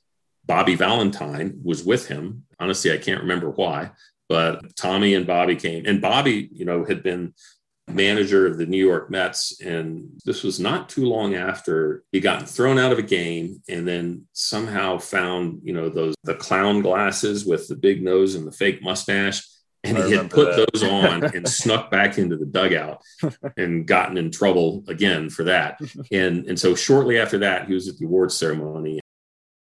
Bobby 0.45 0.73
Valentine 0.73 1.59
was 1.63 1.83
with 1.83 2.07
him. 2.07 2.45
Honestly, 2.59 2.91
I 2.91 2.97
can't 2.97 3.21
remember 3.21 3.51
why, 3.51 3.91
but 4.27 4.75
Tommy 4.75 5.13
and 5.13 5.27
Bobby 5.27 5.55
came. 5.55 5.85
And 5.85 6.01
Bobby, 6.01 6.49
you 6.51 6.65
know, 6.65 6.83
had 6.83 7.03
been 7.03 7.35
manager 7.87 8.47
of 8.47 8.57
the 8.57 8.65
New 8.65 8.83
York 8.83 9.11
Mets. 9.11 9.61
And 9.61 10.19
this 10.25 10.41
was 10.41 10.59
not 10.59 10.89
too 10.89 11.05
long 11.05 11.35
after 11.35 12.03
he 12.11 12.19
got 12.19 12.49
thrown 12.49 12.79
out 12.79 12.91
of 12.91 12.97
a 12.97 13.03
game 13.03 13.61
and 13.69 13.87
then 13.87 14.25
somehow 14.33 14.97
found, 14.97 15.59
you 15.63 15.73
know, 15.73 15.89
those 15.89 16.15
the 16.23 16.35
clown 16.35 16.81
glasses 16.81 17.45
with 17.45 17.67
the 17.67 17.75
big 17.75 18.01
nose 18.01 18.33
and 18.33 18.47
the 18.47 18.51
fake 18.51 18.81
mustache. 18.81 19.45
And 19.83 19.97
I 19.97 20.07
he 20.07 20.13
had 20.13 20.29
put 20.29 20.55
that. 20.55 20.69
those 20.71 20.83
on 20.83 21.23
and 21.35 21.47
snuck 21.47 21.89
back 21.89 22.17
into 22.17 22.37
the 22.37 22.45
dugout 22.45 23.01
and 23.57 23.87
gotten 23.87 24.17
in 24.17 24.31
trouble 24.31 24.83
again 24.87 25.29
for 25.29 25.43
that. 25.45 25.79
And, 26.11 26.45
and 26.47 26.59
so 26.59 26.75
shortly 26.75 27.17
after 27.17 27.39
that, 27.39 27.67
he 27.67 27.73
was 27.73 27.87
at 27.87 27.97
the 27.97 28.05
awards 28.05 28.37
ceremony. 28.37 28.99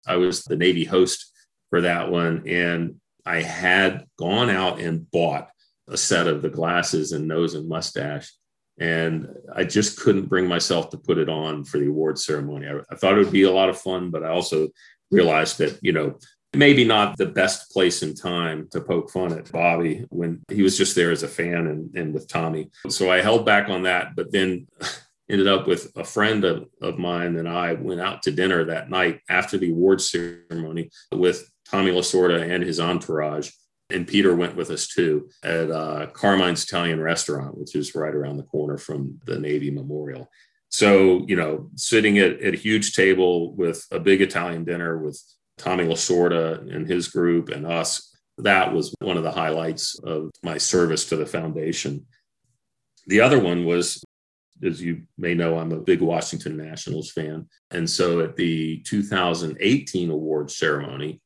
I 0.07 0.17
was 0.17 0.45
the 0.45 0.57
Navy 0.57 0.85
host 0.85 1.33
for 1.71 1.81
that 1.83 2.11
one. 2.11 2.47
And 2.47 2.97
I 3.25 3.43
had 3.43 4.07
gone 4.19 4.51
out 4.51 4.81
and 4.81 5.11
bought 5.11 5.51
a 5.89 5.97
set 5.97 6.27
of 6.27 6.43
the 6.43 6.51
glasses 6.51 7.13
and 7.13 7.27
nose 7.27 7.55
and 7.55 7.69
mustache. 7.69 8.33
And 8.79 9.29
I 9.55 9.65
just 9.65 10.01
couldn't 10.01 10.29
bring 10.29 10.47
myself 10.47 10.91
to 10.91 10.99
put 10.99 11.19
it 11.19 11.29
on 11.29 11.65
for 11.65 11.79
the 11.79 11.89
awards 11.89 12.25
ceremony. 12.25 12.67
I, 12.67 12.81
I 12.91 12.97
thought 12.97 13.15
it 13.15 13.25
would 13.25 13.33
be 13.33 13.43
a 13.43 13.51
lot 13.51 13.69
of 13.69 13.79
fun, 13.79 14.11
but 14.11 14.23
I 14.23 14.29
also 14.29 14.69
realized 15.11 15.59
that, 15.59 15.79
you 15.83 15.93
know, 15.93 16.19
maybe 16.55 16.85
not 16.85 17.17
the 17.17 17.27
best 17.27 17.71
place 17.71 18.03
and 18.03 18.17
time 18.17 18.69
to 18.73 18.81
poke 18.81 19.11
fun 19.11 19.33
at 19.33 19.51
Bobby 19.53 20.07
when 20.11 20.43
he 20.49 20.63
was 20.63 20.77
just 20.77 20.95
there 20.97 21.11
as 21.11 21.23
a 21.23 21.29
fan 21.29 21.67
and, 21.67 21.95
and 21.95 22.13
with 22.13 22.29
Tommy. 22.29 22.71
So 22.89 23.11
I 23.11 23.21
held 23.21 23.47
back 23.47 23.69
on 23.69 23.85
that, 23.85 24.17
but 24.17 24.33
then 24.33 24.67
ended 25.31 25.47
up 25.47 25.69
with 25.69 25.93
a 25.97 26.03
friend 26.03 26.45
of, 26.45 26.69
of 26.83 26.99
mine 26.99 27.37
and 27.37 27.49
I 27.49 27.75
went 27.75 28.01
out 28.01 28.23
to 28.25 28.33
dinner 28.33 28.65
that 28.65 28.91
night 28.91 29.21
after 29.29 29.59
the 29.59 29.71
awards 29.71 30.11
ceremony 30.11 30.91
with 31.13 31.49
Tommy 31.71 31.93
Lasorda 31.93 32.51
and 32.51 32.65
his 32.65 32.81
entourage 32.81 33.51
and 33.91 34.07
Peter 34.07 34.35
went 34.35 34.57
with 34.57 34.71
us 34.71 34.87
too 34.87 35.29
at 35.43 35.71
uh, 35.71 36.07
Carmine's 36.13 36.65
Italian 36.65 37.01
Restaurant, 37.01 37.57
which 37.57 37.75
is 37.75 37.95
right 37.95 38.15
around 38.15 38.37
the 38.37 38.45
corner 38.45 38.79
from 38.79 39.21
the 39.25 39.39
Navy 39.39 39.71
Memorial. 39.71 40.31
So, 40.69 41.25
you 41.27 41.37
know, 41.37 41.71
sitting 41.75 42.19
at, 42.19 42.41
at 42.41 42.55
a 42.55 42.59
huge 42.59 42.95
table 42.95 43.55
with 43.55 43.85
a 43.91 43.99
big 43.99 44.23
Italian 44.23 44.65
dinner 44.65 44.99
with 44.99 45.21
Tommy 45.61 45.85
Lasorda 45.85 46.75
and 46.75 46.89
his 46.89 47.09
group 47.09 47.51
and 47.51 47.67
us, 47.67 48.17
that 48.39 48.73
was 48.73 48.95
one 49.01 49.17
of 49.17 49.23
the 49.23 49.31
highlights 49.31 49.99
of 50.01 50.31
my 50.43 50.59
service 50.59 51.09
to 51.09 51.17
the 51.17 51.27
foundation. 51.27 52.07
The 53.07 53.21
other 53.21 53.39
one 53.39 53.65
was, 53.65 54.03
as 54.63 54.81
you 54.81 55.03
may 55.19 55.35
know, 55.35 55.59
I'm 55.59 55.73
a 55.73 55.81
big 55.81 56.01
Washington 56.01 56.57
Nationals 56.57 57.11
fan. 57.11 57.49
And 57.71 57.89
so 57.89 58.21
at 58.21 58.37
the 58.37 58.79
2018 58.81 60.11
award 60.11 60.51
ceremony, 60.51 61.21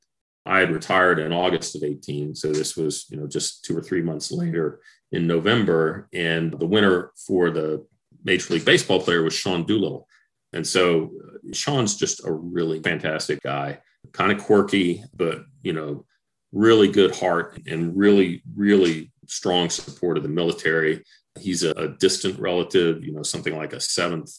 I 0.47 0.59
had 0.59 0.73
retired 0.73 1.19
in 1.19 1.33
August 1.33 1.75
of 1.77 1.85
18. 1.85 2.35
So 2.35 2.53
this 2.53 2.77
was, 2.77 3.07
you 3.11 3.17
know, 3.17 3.27
just 3.27 3.65
two 3.65 3.77
or 3.77 3.83
three 3.83 4.03
months 4.03 4.31
later 4.31 4.81
in 5.13 5.27
November. 5.27 6.09
And 6.13 6.53
the 6.53 6.67
winner 6.67 7.13
for 7.27 7.51
the 7.51 7.87
Major 8.25 8.55
League 8.55 8.65
Baseball 8.65 9.01
player 9.01 9.23
was 9.23 9.35
Sean 9.35 9.65
Doolittle. 9.65 10.07
And 10.53 10.67
so 10.67 11.11
uh, 11.23 11.53
Sean's 11.53 11.97
just 11.97 12.25
a 12.27 12.33
really 12.33 12.81
fantastic 12.81 13.43
guy, 13.43 13.81
kind 14.13 14.33
of 14.33 14.43
quirky, 14.43 15.05
but, 15.17 15.45
you 15.63 15.73
know, 15.73 16.05
really 16.53 16.89
good 16.89 17.15
heart 17.15 17.61
and 17.67 17.97
really, 17.97 18.43
really 18.55 19.13
strong 19.27 19.71
support 19.71 20.17
of 20.17 20.23
the 20.23 20.29
military. 20.29 21.05
He's 21.39 21.65
a, 21.65 21.89
distant 21.99 22.39
relative, 22.39 23.05
you 23.05 23.13
know, 23.13 23.23
something 23.23 23.57
like 23.57 23.73
a 23.73 23.81
seventh 23.81 24.33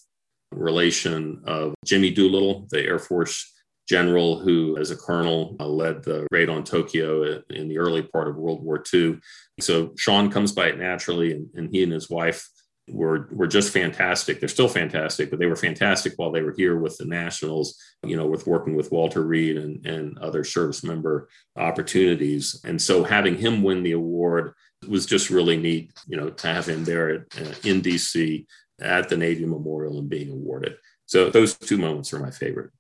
relation 0.52 1.42
of 1.46 1.74
Jimmy 1.84 2.12
Doolittle, 2.12 2.68
the 2.70 2.82
Air 2.82 3.00
Force 3.00 3.52
general 3.88 4.40
who, 4.40 4.78
as 4.78 4.92
a 4.92 4.96
colonel, 4.96 5.56
uh, 5.60 5.68
led 5.68 6.04
the 6.04 6.26
raid 6.32 6.50
on 6.50 6.64
Tokyo 6.64 7.42
in 7.50 7.68
the 7.68 7.78
early 7.78 8.02
part 8.02 8.28
of 8.28 8.36
World 8.36 8.64
War 8.64 8.84
II. 8.94 9.20
So 9.60 9.94
Sean 9.98 10.32
comes 10.32 10.52
by 10.52 10.68
it 10.68 10.80
naturally, 10.80 11.34
and, 11.34 11.48
and 11.54 11.70
he 11.70 11.84
and 11.84 11.92
his 11.92 12.10
wife 12.10 12.50
were 12.88 13.28
were 13.32 13.48
just 13.48 13.74
fantastic. 13.74 14.40
They're 14.40 14.50
still 14.50 14.68
fantastic, 14.68 15.30
but 15.30 15.40
they 15.40 15.48
were 15.48 15.56
fantastic 15.56 16.14
while 16.18 16.32
they 16.32 16.42
were 16.42 16.54
here 16.56 16.78
with 16.78 16.98
the 16.98 17.06
Nationals, 17.06 17.82
you 18.04 18.16
know, 18.16 18.28
with 18.28 18.46
working 18.46 18.76
with 18.76 18.92
Walter 18.92 19.24
Reed 19.24 19.58
and, 19.58 19.86
and 19.86 20.18
other 20.20 20.44
service 20.44 20.84
member 20.84 21.28
opportunities. 21.56 22.62
And 22.64 22.80
so 22.80 23.04
having 23.04 23.38
him 23.38 23.64
win 23.64 23.84
the 23.84 23.94
award 23.94 24.54
was 24.88 25.06
just 25.06 25.30
really 25.30 25.58
neat, 25.58 25.92
you 26.08 26.18
know, 26.18 26.30
to 26.30 26.48
have 26.48 26.68
him 26.68 26.84
there 26.84 27.10
at, 27.10 27.22
uh, 27.42 27.54
in 27.64 27.82
DC 27.82 28.46
at 28.80 29.10
the 29.10 29.18
Navy 29.18 29.46
Memorial 29.46 29.98
and 29.98 30.10
being 30.10 30.32
awarded. 30.32 30.76
So 31.08 31.30
those 31.30 31.58
two 31.58 31.78
moments 31.78 32.14
are 32.14 32.20
my 32.20 32.32
favorite. 32.32 32.72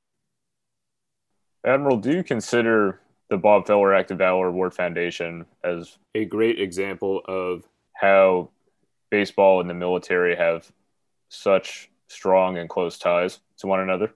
Admiral, 1.65 1.97
do 1.97 2.11
you 2.11 2.23
consider 2.23 2.99
the 3.29 3.37
Bob 3.37 3.65
Feller 3.65 3.93
Act 3.93 4.11
of 4.11 4.19
Valor 4.19 4.47
Award 4.47 4.75
Foundation 4.75 5.45
as 5.63 5.97
a 6.13 6.25
great 6.25 6.59
example 6.59 7.21
of 7.27 7.63
how 7.93 8.51
baseball 9.09 9.61
and 9.61 9.69
the 9.69 9.73
military 9.73 10.35
have 10.35 10.71
such 11.29 11.89
strong 12.07 12.57
and 12.57 12.69
close 12.69 12.97
ties 12.97 13.39
to 13.57 13.67
one 13.67 13.79
another? 13.79 14.13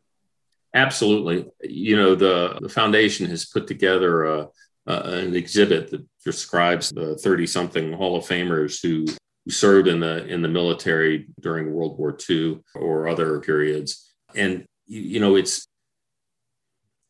Absolutely. 0.74 1.48
You 1.62 1.96
know, 1.96 2.16
the, 2.16 2.60
the 2.62 2.70
foundation 2.70 3.28
has 3.28 3.46
put 3.46 3.68
together 3.68 4.26
a, 4.26 4.48
an 4.86 5.36
exhibit 5.36 5.92
that 5.92 6.06
describes 6.24 6.90
the 6.90 7.16
30 7.18 7.48
something 7.48 7.94
Hall 7.94 8.16
of 8.18 8.26
Famers 8.26 8.82
who 8.82 9.06
served 9.50 9.88
in 9.88 10.00
the 10.00 10.26
in 10.28 10.42
the 10.42 10.48
military 10.48 11.28
during 11.40 11.74
World 11.74 11.98
War 11.98 12.16
II 12.30 12.60
or 12.76 13.08
other 13.08 13.40
periods. 13.40 14.14
And 14.36 14.66
you 14.86 15.20
know, 15.20 15.36
it's 15.36 15.68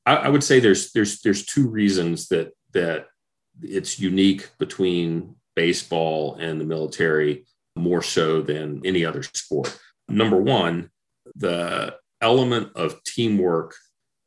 I, 0.06 0.16
I 0.16 0.30
would 0.30 0.44
say 0.44 0.60
there's 0.60 0.92
there's 0.92 1.22
there's 1.22 1.46
two 1.46 1.68
reasons 1.68 2.28
that 2.30 2.52
that 2.74 3.08
it's 3.62 4.00
unique 4.00 4.50
between 4.58 5.36
baseball 5.56 6.36
and 6.36 6.60
the 6.60 6.66
military 6.66 7.46
more 7.80 8.02
so 8.02 8.42
than 8.42 8.82
any 8.86 9.06
other 9.06 9.24
sport. 9.24 9.78
Number 10.08 10.38
one, 10.38 10.90
the 11.36 11.96
element 12.22 12.72
of 12.76 13.04
teamwork 13.04 13.76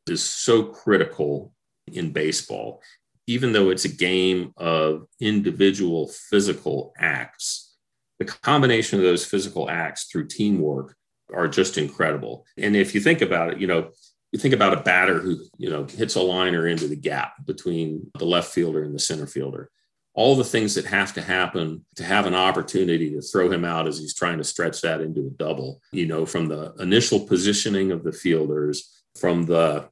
is 0.07 0.23
so 0.23 0.63
critical 0.63 1.53
in 1.87 2.11
baseball. 2.11 2.81
Even 3.27 3.53
though 3.53 3.69
it's 3.69 3.85
a 3.85 3.89
game 3.89 4.53
of 4.57 5.07
individual 5.21 6.09
physical 6.29 6.93
acts, 6.97 7.75
the 8.19 8.25
combination 8.25 8.99
of 8.99 9.05
those 9.05 9.25
physical 9.25 9.69
acts 9.69 10.05
through 10.05 10.27
teamwork 10.27 10.95
are 11.33 11.47
just 11.47 11.77
incredible. 11.77 12.45
And 12.57 12.75
if 12.75 12.93
you 12.93 13.01
think 13.01 13.21
about 13.21 13.53
it, 13.53 13.59
you 13.59 13.67
know, 13.67 13.91
you 14.31 14.39
think 14.39 14.53
about 14.53 14.73
a 14.73 14.81
batter 14.81 15.19
who, 15.19 15.37
you 15.57 15.69
know, 15.69 15.85
hits 15.85 16.15
a 16.15 16.21
liner 16.21 16.67
into 16.67 16.87
the 16.87 16.95
gap 16.95 17.45
between 17.45 18.11
the 18.17 18.25
left 18.25 18.51
fielder 18.51 18.83
and 18.83 18.93
the 18.93 18.99
center 18.99 19.27
fielder. 19.27 19.69
All 20.15 20.35
the 20.35 20.43
things 20.43 20.75
that 20.75 20.85
have 20.85 21.13
to 21.13 21.21
happen 21.21 21.85
to 21.95 22.03
have 22.03 22.25
an 22.25 22.35
opportunity 22.35 23.09
to 23.11 23.21
throw 23.21 23.51
him 23.51 23.65
out 23.65 23.87
as 23.87 23.97
he's 23.97 24.13
trying 24.13 24.37
to 24.37 24.43
stretch 24.43 24.81
that 24.81 25.01
into 25.01 25.21
a 25.27 25.31
double, 25.31 25.81
you 25.91 26.05
know, 26.05 26.25
from 26.25 26.47
the 26.47 26.73
initial 26.79 27.21
positioning 27.21 27.91
of 27.91 28.03
the 28.03 28.11
fielders, 28.11 29.03
from 29.19 29.45
the 29.45 29.89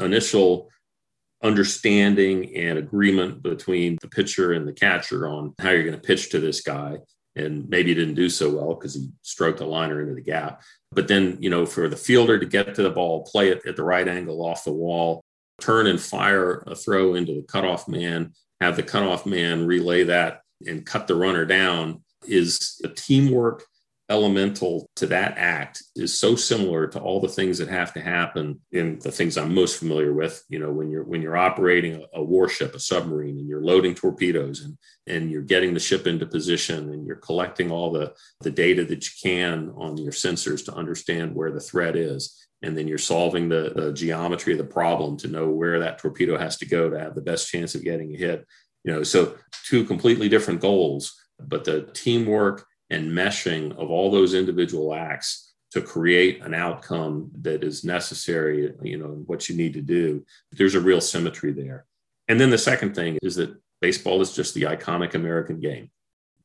initial 0.00 0.68
understanding 1.42 2.54
and 2.56 2.78
agreement 2.78 3.42
between 3.42 3.96
the 4.02 4.08
pitcher 4.08 4.52
and 4.52 4.68
the 4.68 4.72
catcher 4.72 5.28
on 5.28 5.54
how 5.60 5.70
you're 5.70 5.84
going 5.84 5.94
to 5.94 6.06
pitch 6.06 6.30
to 6.30 6.40
this 6.40 6.60
guy 6.60 6.98
and 7.38 7.68
maybe 7.68 7.90
he 7.90 7.94
didn't 7.94 8.14
do 8.14 8.28
so 8.28 8.50
well 8.50 8.74
because 8.74 8.94
he 8.94 9.08
stroked 9.22 9.60
a 9.60 9.66
liner 9.66 10.00
into 10.00 10.14
the 10.14 10.20
gap. 10.20 10.62
But 10.92 11.08
then, 11.08 11.38
you 11.40 11.50
know, 11.50 11.64
for 11.64 11.88
the 11.88 11.96
fielder 11.96 12.38
to 12.38 12.46
get 12.46 12.74
to 12.74 12.82
the 12.82 12.90
ball, 12.90 13.24
play 13.24 13.50
it 13.50 13.64
at 13.66 13.76
the 13.76 13.84
right 13.84 14.06
angle 14.06 14.44
off 14.44 14.64
the 14.64 14.72
wall, 14.72 15.24
turn 15.60 15.86
and 15.86 16.00
fire 16.00 16.62
a 16.66 16.74
throw 16.74 17.14
into 17.14 17.34
the 17.34 17.42
cutoff 17.42 17.88
man, 17.88 18.32
have 18.60 18.76
the 18.76 18.82
cutoff 18.82 19.26
man 19.26 19.66
relay 19.66 20.04
that 20.04 20.42
and 20.66 20.84
cut 20.84 21.06
the 21.06 21.14
runner 21.14 21.44
down 21.44 22.02
is 22.26 22.80
a 22.84 22.88
teamwork 22.88 23.64
elemental 24.10 24.88
to 24.96 25.06
that 25.06 25.36
act 25.36 25.82
is 25.94 26.18
so 26.18 26.34
similar 26.34 26.86
to 26.86 26.98
all 26.98 27.20
the 27.20 27.28
things 27.28 27.58
that 27.58 27.68
have 27.68 27.92
to 27.92 28.00
happen 28.00 28.58
in 28.72 28.98
the 29.00 29.12
things 29.12 29.36
I'm 29.36 29.54
most 29.54 29.78
familiar 29.78 30.14
with. 30.14 30.42
You 30.48 30.58
know, 30.58 30.72
when 30.72 30.90
you're 30.90 31.04
when 31.04 31.20
you're 31.20 31.36
operating 31.36 31.96
a, 31.96 32.18
a, 32.18 32.22
warship, 32.22 32.74
a 32.74 32.80
submarine, 32.80 33.38
and 33.38 33.46
you're 33.46 33.62
loading 33.62 33.94
torpedoes 33.94 34.62
and 34.62 34.78
and 35.06 35.30
you're 35.30 35.42
getting 35.42 35.74
the 35.74 35.80
ship 35.80 36.06
into 36.06 36.26
position 36.26 36.90
and 36.92 37.06
you're 37.06 37.16
collecting 37.16 37.70
all 37.70 37.90
the 37.90 38.14
the 38.40 38.50
data 38.50 38.84
that 38.86 39.04
you 39.04 39.12
can 39.22 39.72
on 39.76 39.98
your 39.98 40.12
sensors 40.12 40.64
to 40.64 40.74
understand 40.74 41.34
where 41.34 41.52
the 41.52 41.60
threat 41.60 41.94
is. 41.94 42.47
And 42.62 42.76
then 42.76 42.88
you're 42.88 42.98
solving 42.98 43.48
the, 43.48 43.72
the 43.74 43.92
geometry 43.92 44.52
of 44.52 44.58
the 44.58 44.64
problem 44.64 45.16
to 45.18 45.28
know 45.28 45.48
where 45.48 45.78
that 45.78 45.98
torpedo 45.98 46.36
has 46.36 46.56
to 46.58 46.66
go 46.66 46.90
to 46.90 46.98
have 46.98 47.14
the 47.14 47.20
best 47.20 47.48
chance 47.48 47.74
of 47.74 47.84
getting 47.84 48.14
a 48.14 48.18
hit. 48.18 48.46
You 48.84 48.92
know, 48.92 49.02
so 49.02 49.36
two 49.64 49.84
completely 49.84 50.28
different 50.28 50.60
goals, 50.60 51.14
but 51.38 51.64
the 51.64 51.82
teamwork 51.94 52.66
and 52.90 53.12
meshing 53.12 53.72
of 53.76 53.90
all 53.90 54.10
those 54.10 54.34
individual 54.34 54.94
acts 54.94 55.54
to 55.70 55.82
create 55.82 56.42
an 56.42 56.54
outcome 56.54 57.30
that 57.42 57.62
is 57.62 57.84
necessary, 57.84 58.72
you 58.82 58.98
know, 58.98 59.22
what 59.26 59.48
you 59.48 59.56
need 59.56 59.74
to 59.74 59.82
do. 59.82 60.24
There's 60.52 60.74
a 60.74 60.80
real 60.80 61.00
symmetry 61.00 61.52
there. 61.52 61.84
And 62.28 62.40
then 62.40 62.50
the 62.50 62.58
second 62.58 62.94
thing 62.94 63.18
is 63.22 63.36
that 63.36 63.54
baseball 63.80 64.20
is 64.20 64.34
just 64.34 64.54
the 64.54 64.62
iconic 64.62 65.14
American 65.14 65.60
game, 65.60 65.90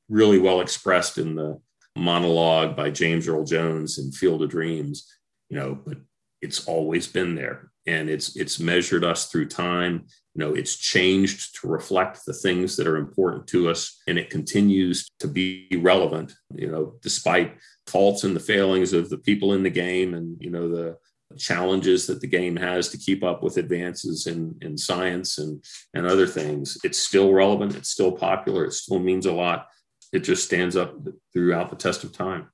really 0.10 0.40
well 0.40 0.62
expressed 0.62 1.18
in 1.18 1.36
the 1.36 1.60
monologue 1.96 2.76
by 2.76 2.90
James 2.90 3.28
Earl 3.28 3.46
Jones 3.46 3.98
in 3.98 4.12
Field 4.12 4.42
of 4.44 4.50
Dreams, 4.50 5.08
you 5.54 5.60
know, 5.60 5.78
but 5.86 5.98
it's 6.42 6.68
always 6.68 7.06
been 7.06 7.36
there. 7.36 7.70
And 7.86 8.10
it's 8.10 8.36
it's 8.36 8.60
measured 8.60 9.04
us 9.04 9.28
through 9.28 9.50
time. 9.50 10.06
You 10.34 10.40
know 10.44 10.54
it's 10.56 10.78
changed 10.78 11.62
to 11.62 11.68
reflect 11.68 12.26
the 12.26 12.34
things 12.34 12.76
that 12.78 12.88
are 12.88 12.98
important 12.98 13.46
to 13.48 13.70
us. 13.70 14.02
And 14.08 14.18
it 14.18 14.32
continues 14.32 15.08
to 15.20 15.28
be 15.28 15.68
relevant 15.80 16.34
you 16.56 16.72
know 16.72 16.96
despite 17.02 17.58
faults 17.88 18.24
and 18.24 18.36
the 18.36 18.40
failings 18.40 18.94
of 18.94 19.10
the 19.10 19.18
people 19.18 19.54
in 19.54 19.64
the 19.64 19.70
game 19.70 20.14
and 20.16 20.38
you 20.40 20.50
know 20.50 20.70
the 20.70 20.98
challenges 21.38 22.08
that 22.08 22.22
the 22.22 22.28
game 22.28 22.56
has 22.56 22.90
to 22.90 22.98
keep 22.98 23.24
up 23.24 23.44
with 23.44 23.58
advances 23.58 24.28
in, 24.28 24.56
in 24.62 24.78
science 24.78 25.40
and, 25.40 25.64
and 25.94 26.06
other 26.06 26.28
things. 26.28 26.78
It's 26.84 27.00
still 27.00 27.34
relevant. 27.34 27.76
It's 27.76 27.90
still 27.90 28.12
popular. 28.12 28.66
It 28.66 28.74
still 28.74 29.00
means 29.00 29.26
a 29.26 29.34
lot. 29.34 29.68
It 30.12 30.20
just 30.20 30.46
stands 30.46 30.76
up 30.76 30.96
throughout 31.34 31.72
the 31.72 31.76
test 31.76 32.04
of 32.04 32.12
time 32.12 32.50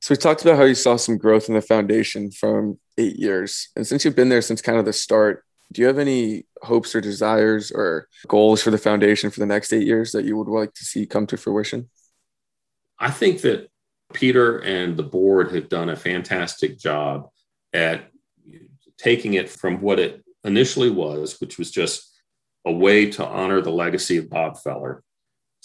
so 0.00 0.12
we 0.12 0.16
talked 0.16 0.42
about 0.42 0.56
how 0.56 0.64
you 0.64 0.74
saw 0.74 0.96
some 0.96 1.18
growth 1.18 1.48
in 1.48 1.54
the 1.54 1.62
foundation 1.62 2.30
from 2.30 2.78
eight 2.98 3.16
years 3.16 3.68
and 3.76 3.86
since 3.86 4.04
you've 4.04 4.16
been 4.16 4.28
there 4.28 4.42
since 4.42 4.62
kind 4.62 4.78
of 4.78 4.84
the 4.84 4.92
start 4.92 5.44
do 5.72 5.82
you 5.82 5.86
have 5.86 5.98
any 5.98 6.46
hopes 6.62 6.94
or 6.94 7.00
desires 7.00 7.70
or 7.70 8.08
goals 8.26 8.62
for 8.62 8.70
the 8.70 8.78
foundation 8.78 9.30
for 9.30 9.40
the 9.40 9.46
next 9.46 9.72
eight 9.72 9.86
years 9.86 10.12
that 10.12 10.24
you 10.24 10.36
would 10.36 10.48
like 10.48 10.74
to 10.74 10.84
see 10.84 11.06
come 11.06 11.26
to 11.28 11.36
fruition? 11.36 11.88
I 12.98 13.10
think 13.10 13.42
that 13.42 13.70
Peter 14.12 14.58
and 14.58 14.96
the 14.96 15.04
board 15.04 15.54
have 15.54 15.68
done 15.68 15.88
a 15.88 15.96
fantastic 15.96 16.78
job 16.78 17.30
at 17.72 18.10
taking 18.98 19.34
it 19.34 19.48
from 19.48 19.80
what 19.80 20.00
it 20.00 20.24
initially 20.44 20.90
was, 20.90 21.40
which 21.40 21.56
was 21.56 21.70
just 21.70 22.20
a 22.66 22.72
way 22.72 23.10
to 23.10 23.24
honor 23.24 23.60
the 23.60 23.70
legacy 23.70 24.16
of 24.16 24.28
Bob 24.28 24.58
Feller, 24.58 25.02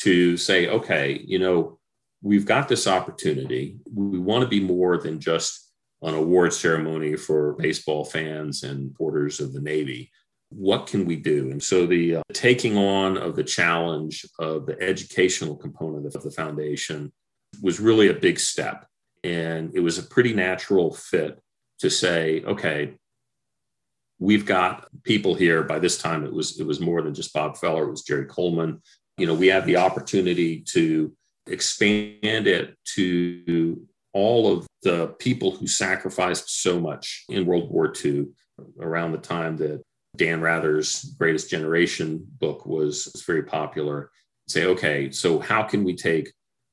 to 0.02 0.38
say, 0.38 0.68
okay, 0.68 1.20
you 1.26 1.40
know, 1.40 1.80
we've 2.26 2.46
got 2.46 2.68
this 2.68 2.88
opportunity. 2.88 3.78
We 3.94 4.18
want 4.18 4.42
to 4.42 4.48
be 4.48 4.60
more 4.60 4.98
than 4.98 5.20
just 5.20 5.72
an 6.02 6.16
award 6.16 6.54
ceremony 6.54 7.16
for 7.16 7.54
baseball 7.54 8.04
fans 8.04 8.64
and 8.64 8.94
porters 8.96 9.40
of 9.40 9.54
the 9.54 9.62
Navy. 9.62 10.12
What 10.50 10.88
can 10.88 11.06
we 11.06 11.18
do? 11.18 11.52
And 11.52 11.62
so 11.62 11.86
the 11.86 12.18
uh, 12.18 12.22
taking 12.34 12.78
on 12.78 13.18
of 13.18 13.36
the 13.36 13.44
challenge 13.44 14.26
of 14.40 14.66
the 14.66 14.82
educational 14.82 15.56
component 15.56 16.08
of 16.08 16.24
the 16.24 16.32
foundation 16.32 17.14
was 17.62 17.80
really 17.80 18.10
a 18.10 18.14
big 18.14 18.40
step. 18.40 18.88
And 19.24 19.72
it 19.76 19.82
was 19.82 20.00
a 20.00 20.04
pretty 20.04 20.34
natural 20.34 20.94
fit 20.94 21.40
to 21.80 21.92
say, 21.92 22.42
okay, 22.44 22.96
we've 24.18 24.48
got 24.48 24.88
people 25.04 25.36
here. 25.36 25.62
By 25.64 25.78
this 25.78 26.00
time, 26.00 26.26
it 26.26 26.34
was 26.34 26.60
it 26.60 26.66
was 26.66 26.80
more 26.80 27.04
than 27.04 27.14
just 27.14 27.34
Bob 27.34 27.58
Feller. 27.58 27.84
It 27.84 27.92
was 27.92 28.04
Jerry 28.04 28.26
Coleman. 28.26 28.82
You 29.18 29.28
know, 29.28 29.36
we 29.36 29.48
have 29.48 29.66
the 29.68 29.78
opportunity 29.78 30.62
to 30.74 31.16
expand 31.48 32.48
it 32.48 32.76
to 32.96 33.88
all 34.14 34.52
of 34.52 34.68
the 34.84 35.08
people 35.20 35.52
who 35.52 35.68
sacrificed 35.68 36.62
so 36.62 36.80
much 36.80 37.26
in 37.30 37.46
World 37.46 37.70
War 37.70 37.94
II 38.04 38.28
around 38.80 39.12
the 39.12 39.18
time 39.18 39.58
that 39.58 39.82
Dan 40.16 40.42
Rather's 40.42 41.04
Greatest 41.20 41.50
Generation 41.50 42.26
book 42.40 42.66
was, 42.66 43.10
was 43.14 43.24
very 43.24 43.44
popular. 43.44 44.12
Say, 44.48 44.66
okay, 44.66 45.12
so 45.12 45.40
how 45.40 45.64
can 45.64 45.84
we 45.84 45.96
take 45.96 46.32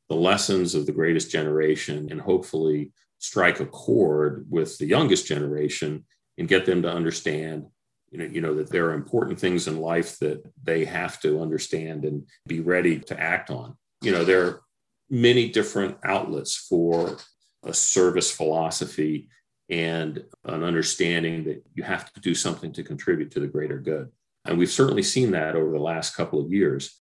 the 0.09 0.15
lessons 0.15 0.75
of 0.75 0.87
the 0.87 0.93
greatest 0.93 1.31
generation 1.31 2.09
and 2.11 2.21
hopefully 2.21 2.93
strike 3.19 3.61
a 3.61 3.67
chord 3.67 4.47
with 4.51 4.79
the 4.79 4.87
youngest 4.87 5.27
generation 5.27 6.05
and 6.39 6.49
get 6.49 6.67
them 6.67 6.83
to 6.83 6.93
understand 6.93 7.67
you 8.13 8.19
know, 8.19 8.25
you 8.27 8.41
know 8.43 8.55
that 8.55 8.69
there 8.69 8.89
are 8.89 8.95
important 8.95 9.41
things 9.41 9.67
in 9.67 9.81
life 9.81 10.19
that 10.19 10.45
they 10.63 10.85
have 10.85 11.19
to 11.23 11.41
understand 11.41 12.05
and 12.05 12.25
be 12.47 12.61
ready 12.61 13.01
to 13.01 13.19
act 13.19 13.49
on. 13.49 13.75
You 14.03 14.13
know, 14.13 14.25
there 14.25 14.45
are 14.45 14.63
many 15.09 15.49
different 15.49 15.97
outlets 16.05 16.57
for 16.57 17.17
a 17.63 17.73
service 17.73 18.31
philosophy 18.31 19.29
and 19.69 20.25
an 20.45 20.65
understanding 20.65 21.45
that 21.45 21.65
you 21.75 21.83
have 21.85 22.13
to 22.13 22.21
do 22.21 22.35
something 22.35 22.73
to 22.73 22.83
contribute 22.83 23.31
to 23.31 23.41
the 23.41 23.47
greater 23.47 23.79
good. 23.79 24.11
And 24.45 24.59
we've 24.59 24.71
certainly 24.71 25.03
seen 25.03 25.31
that 25.31 25.55
over 25.55 25.71
the 25.71 25.79
last 25.79 26.17
couple 26.17 26.41
of 26.41 26.53
years. 26.53 27.01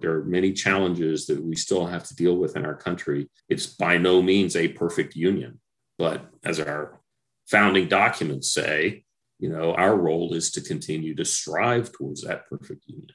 There 0.00 0.12
are 0.12 0.24
many 0.24 0.52
challenges 0.52 1.26
that 1.26 1.42
we 1.42 1.56
still 1.56 1.86
have 1.86 2.04
to 2.04 2.14
deal 2.14 2.36
with 2.36 2.56
in 2.56 2.64
our 2.64 2.76
country. 2.76 3.28
It's 3.48 3.66
by 3.66 3.98
no 3.98 4.22
means 4.22 4.56
a 4.56 4.68
perfect 4.68 5.16
union, 5.16 5.60
but 5.98 6.24
as 6.44 6.60
our 6.60 7.00
founding 7.48 7.88
documents 7.88 8.54
say, 8.54 9.04
you 9.38 9.48
know, 9.48 9.74
our 9.74 9.96
role 9.96 10.34
is 10.34 10.50
to 10.52 10.60
continue 10.60 11.14
to 11.16 11.24
strive 11.24 11.92
towards 11.92 12.22
that 12.22 12.48
perfect 12.48 12.84
union. 12.86 13.08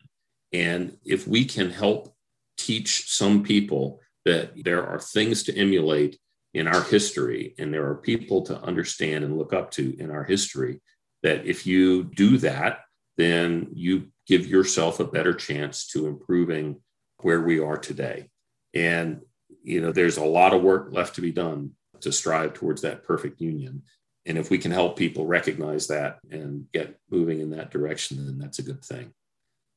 And 0.52 0.98
if 1.06 1.28
we 1.28 1.46
can 1.46 1.70
help 1.70 2.15
teach 2.58 3.10
some 3.10 3.44
people 3.44 4.02
that 4.26 4.64
there 4.64 4.86
are 4.86 5.00
things 5.00 5.44
to 5.44 5.56
emulate 5.56 6.20
in 6.54 6.68
our 6.68 6.84
history, 6.84 7.54
and 7.60 7.74
there 7.74 7.88
are 7.88 7.96
people 7.96 8.42
to 8.44 8.60
understand 8.62 9.24
and 9.24 9.38
look 9.38 9.54
up 9.54 9.72
to 9.72 9.96
in 10.00 10.10
our 10.10 10.24
history, 10.24 10.80
that 11.22 11.46
if 11.46 11.68
you 11.68 12.04
do 12.04 12.38
that, 12.38 12.80
then 13.18 13.68
you 13.74 14.08
give 14.26 14.48
yourself 14.48 15.00
a 15.00 15.06
better 15.06 15.34
chance 15.34 15.88
to 15.88 16.08
improving 16.08 16.82
where 17.22 17.42
we 17.42 17.60
are 17.60 17.78
today. 17.78 18.30
And, 18.74 19.22
you 19.64 19.82
know, 19.82 19.92
there's 19.92 20.18
a 20.18 20.24
lot 20.24 20.54
of 20.54 20.62
work 20.62 20.90
left 20.92 21.16
to 21.16 21.22
be 21.22 21.32
done 21.32 21.72
to 22.02 22.12
strive 22.12 22.54
towards 22.54 22.82
that 22.82 23.04
perfect 23.04 23.42
union. 23.42 23.84
And 24.26 24.38
if 24.38 24.50
we 24.50 24.58
can 24.58 24.72
help 24.72 24.98
people 24.98 25.26
recognize 25.26 25.88
that 25.88 26.20
and 26.32 26.66
get 26.74 26.98
moving 27.10 27.42
in 27.42 27.52
that 27.52 27.72
direction, 27.72 28.26
then 28.26 28.38
that's 28.40 28.60
a 28.60 28.64
good 28.64 28.84
thing. 28.84 29.14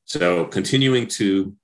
So, 0.04 0.46
continuing 0.46 1.06
to 1.08 1.54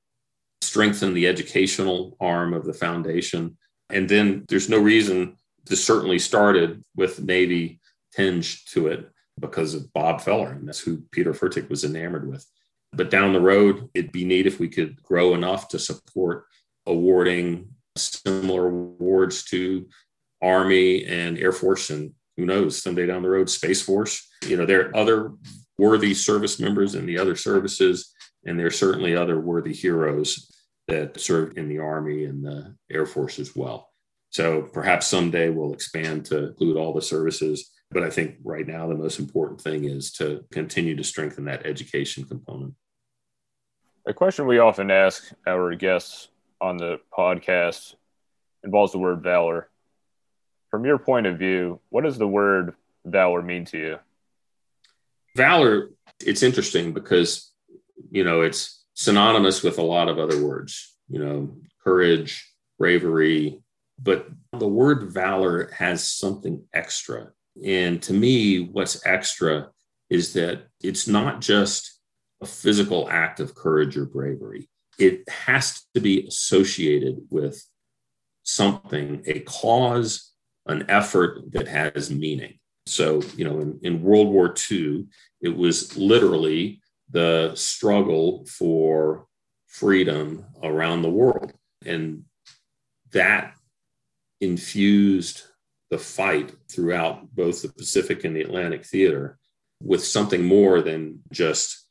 strengthen 0.64 1.14
the 1.14 1.26
educational 1.26 2.16
arm 2.20 2.52
of 2.54 2.64
the 2.64 2.72
foundation 2.72 3.56
and 3.90 4.08
then 4.08 4.44
there's 4.48 4.68
no 4.68 4.78
reason 4.78 5.36
this 5.66 5.84
certainly 5.84 6.18
started 6.18 6.82
with 6.96 7.22
Navy 7.22 7.80
tinge 8.12 8.64
to 8.66 8.88
it 8.88 9.10
because 9.40 9.74
of 9.74 9.92
Bob 9.92 10.20
Feller, 10.20 10.52
and 10.52 10.68
that's 10.68 10.80
who 10.80 11.02
Peter 11.10 11.32
Fertig 11.32 11.68
was 11.68 11.84
enamored 11.84 12.28
with. 12.28 12.46
But 12.92 13.10
down 13.10 13.32
the 13.32 13.40
road, 13.40 13.88
it'd 13.94 14.12
be 14.12 14.24
neat 14.24 14.46
if 14.46 14.60
we 14.60 14.68
could 14.68 15.02
grow 15.02 15.34
enough 15.34 15.68
to 15.68 15.78
support 15.78 16.44
awarding 16.86 17.68
similar 17.96 18.68
awards 18.68 19.44
to 19.44 19.88
Army 20.42 21.04
and 21.06 21.38
Air 21.38 21.52
Force, 21.52 21.90
and 21.90 22.12
who 22.36 22.46
knows, 22.46 22.80
someday 22.80 23.06
down 23.06 23.22
the 23.22 23.30
road, 23.30 23.50
Space 23.50 23.82
Force. 23.82 24.28
You 24.46 24.56
know, 24.56 24.66
there 24.66 24.88
are 24.88 24.96
other 24.96 25.32
worthy 25.78 26.14
service 26.14 26.60
members 26.60 26.94
in 26.94 27.06
the 27.06 27.18
other 27.18 27.34
services, 27.34 28.12
and 28.46 28.58
there 28.58 28.66
are 28.66 28.72
certainly 28.72 29.16
other 29.16 29.40
worthy 29.40 29.72
heroes 29.72 30.53
that 30.88 31.20
served 31.20 31.58
in 31.58 31.68
the 31.68 31.78
Army 31.78 32.24
and 32.24 32.44
the 32.44 32.74
Air 32.90 33.06
Force 33.06 33.38
as 33.38 33.54
well. 33.56 33.90
So 34.30 34.62
perhaps 34.62 35.06
someday 35.06 35.48
we'll 35.48 35.72
expand 35.72 36.24
to 36.26 36.48
include 36.48 36.76
all 36.76 36.92
the 36.92 37.02
services. 37.02 37.70
But 37.90 38.02
I 38.02 38.10
think 38.10 38.36
right 38.42 38.66
now 38.66 38.88
the 38.88 38.94
most 38.94 39.18
important 39.18 39.60
thing 39.60 39.84
is 39.84 40.12
to 40.14 40.44
continue 40.50 40.96
to 40.96 41.04
strengthen 41.04 41.44
that 41.44 41.64
education 41.64 42.24
component. 42.24 42.74
A 44.06 44.12
question 44.12 44.46
we 44.46 44.58
often 44.58 44.90
ask 44.90 45.32
our 45.46 45.74
guests 45.74 46.28
on 46.60 46.76
the 46.76 46.98
podcast 47.16 47.94
involves 48.62 48.92
the 48.92 48.98
word 48.98 49.22
valor. 49.22 49.68
From 50.70 50.84
your 50.84 50.98
point 50.98 51.26
of 51.26 51.38
view, 51.38 51.80
what 51.90 52.04
does 52.04 52.18
the 52.18 52.28
word 52.28 52.74
valor 53.04 53.40
mean 53.40 53.64
to 53.66 53.78
you? 53.78 53.98
Valor, 55.36 55.90
it's 56.20 56.42
interesting 56.42 56.92
because, 56.92 57.52
you 58.10 58.24
know, 58.24 58.42
it's 58.42 58.83
synonymous 58.94 59.62
with 59.62 59.78
a 59.78 59.82
lot 59.82 60.08
of 60.08 60.18
other 60.18 60.42
words, 60.42 60.96
you 61.08 61.18
know, 61.18 61.56
courage, 61.82 62.48
bravery, 62.78 63.58
but 64.02 64.28
the 64.58 64.68
word 64.68 65.12
valor 65.12 65.70
has 65.76 66.06
something 66.06 66.64
extra. 66.72 67.28
And 67.64 68.02
to 68.02 68.12
me, 68.12 68.60
what's 68.60 69.04
extra 69.06 69.68
is 70.10 70.32
that 70.34 70.66
it's 70.82 71.06
not 71.06 71.40
just 71.40 71.98
a 72.40 72.46
physical 72.46 73.08
act 73.10 73.40
of 73.40 73.54
courage 73.54 73.96
or 73.96 74.06
bravery, 74.06 74.68
it 74.98 75.28
has 75.28 75.84
to 75.94 76.00
be 76.00 76.26
associated 76.26 77.16
with 77.30 77.64
something, 78.42 79.22
a 79.26 79.40
cause, 79.40 80.32
an 80.66 80.86
effort 80.88 81.52
that 81.52 81.68
has 81.68 82.10
meaning. 82.10 82.58
So, 82.86 83.22
you 83.36 83.44
know, 83.44 83.60
in, 83.60 83.80
in 83.82 84.02
World 84.02 84.28
War 84.28 84.54
II, 84.70 85.06
it 85.40 85.56
was 85.56 85.96
literally 85.96 86.80
the 87.10 87.52
struggle 87.54 88.46
for 88.46 89.26
freedom 89.66 90.44
around 90.62 91.02
the 91.02 91.10
world. 91.10 91.52
And 91.84 92.24
that 93.12 93.54
infused 94.40 95.42
the 95.90 95.98
fight 95.98 96.52
throughout 96.70 97.34
both 97.34 97.62
the 97.62 97.68
Pacific 97.68 98.24
and 98.24 98.34
the 98.34 98.42
Atlantic 98.42 98.84
theater 98.84 99.38
with 99.80 100.04
something 100.04 100.44
more 100.44 100.80
than 100.80 101.20
just 101.30 101.86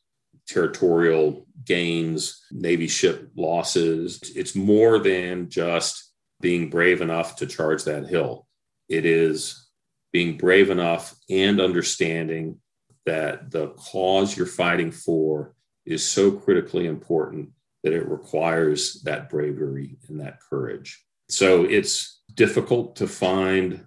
territorial 0.47 1.45
gains, 1.63 2.45
Navy 2.51 2.87
ship 2.87 3.29
losses. 3.35 4.19
It's 4.35 4.55
more 4.55 4.99
than 4.99 5.49
just 5.49 6.11
being 6.41 6.69
brave 6.69 7.01
enough 7.01 7.37
to 7.37 7.45
charge 7.45 7.83
that 7.85 8.07
hill. 8.07 8.47
It 8.89 9.05
is 9.05 9.69
being 10.11 10.37
brave 10.37 10.69
enough 10.69 11.15
and 11.29 11.61
understanding 11.61 12.59
that 13.05 13.51
the 13.51 13.69
cause 13.69 14.35
you're 14.37 14.45
fighting 14.45 14.91
for 14.91 15.55
is 15.85 16.03
so 16.03 16.31
critically 16.31 16.85
important 16.85 17.49
that 17.83 17.93
it 17.93 18.07
requires 18.07 19.01
that 19.03 19.29
bravery 19.29 19.97
and 20.07 20.21
that 20.21 20.39
courage. 20.39 21.03
So 21.29 21.65
it's 21.65 22.21
difficult 22.33 22.97
to 22.97 23.07
find 23.07 23.85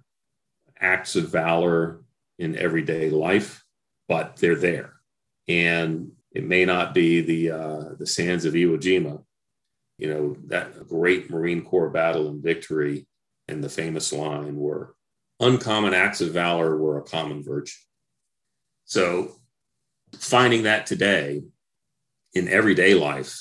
acts 0.79 1.15
of 1.15 1.29
valor 1.29 2.01
in 2.37 2.55
everyday 2.55 3.09
life, 3.09 3.63
but 4.07 4.37
they're 4.37 4.55
there. 4.55 4.93
And 5.47 6.11
it 6.31 6.43
may 6.45 6.65
not 6.65 6.93
be 6.93 7.21
the 7.21 7.51
uh, 7.51 7.83
the 7.97 8.05
sands 8.05 8.45
of 8.45 8.53
Iwo 8.53 8.77
Jima, 8.77 9.23
you 9.97 10.07
know, 10.07 10.37
that 10.47 10.87
great 10.87 11.31
Marine 11.31 11.63
Corps 11.63 11.89
battle 11.89 12.27
and 12.27 12.43
victory, 12.43 13.07
and 13.47 13.63
the 13.63 13.69
famous 13.69 14.13
line 14.13 14.55
were 14.55 14.93
uncommon 15.39 15.93
acts 15.93 16.21
of 16.21 16.31
valor 16.31 16.77
were 16.77 16.99
a 16.99 17.03
common 17.03 17.43
virtue. 17.43 17.79
So 18.87 19.33
finding 20.17 20.63
that 20.63 20.85
today 20.87 21.43
in 22.33 22.47
everyday 22.47 22.93
life 22.93 23.37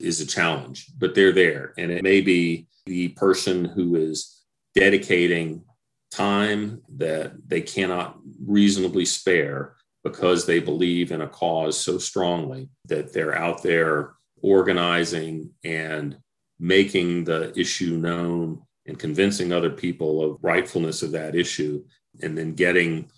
is 0.00 0.20
a 0.20 0.26
challenge, 0.26 0.86
but 0.98 1.14
they're 1.14 1.32
there. 1.32 1.72
And 1.78 1.90
it 1.90 2.02
may 2.02 2.20
be 2.20 2.66
the 2.84 3.08
person 3.10 3.64
who 3.64 3.94
is 3.94 4.42
dedicating 4.74 5.64
time 6.10 6.82
that 6.96 7.32
they 7.46 7.60
cannot 7.60 8.18
reasonably 8.44 9.04
spare 9.04 9.76
because 10.02 10.46
they 10.46 10.58
believe 10.58 11.12
in 11.12 11.20
a 11.20 11.28
cause 11.28 11.78
so 11.78 11.98
strongly 11.98 12.68
that 12.86 13.12
they're 13.12 13.36
out 13.36 13.62
there 13.62 14.14
organizing 14.42 15.50
and 15.62 16.16
making 16.58 17.24
the 17.24 17.56
issue 17.58 17.96
known 17.96 18.62
and 18.86 18.98
convincing 18.98 19.52
other 19.52 19.70
people 19.70 20.24
of 20.24 20.42
rightfulness 20.42 21.02
of 21.02 21.12
that 21.12 21.36
issue 21.36 21.84
and 22.22 22.36
then 22.36 22.54
getting 22.54 23.08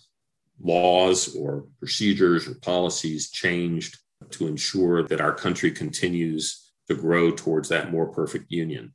laws 0.63 1.35
or 1.35 1.65
procedures 1.79 2.47
or 2.47 2.55
policies 2.55 3.29
changed 3.29 3.97
to 4.31 4.47
ensure 4.47 5.03
that 5.03 5.21
our 5.21 5.33
country 5.33 5.71
continues 5.71 6.71
to 6.87 6.95
grow 6.95 7.31
towards 7.31 7.69
that 7.69 7.91
more 7.91 8.07
perfect 8.07 8.51
union. 8.51 8.93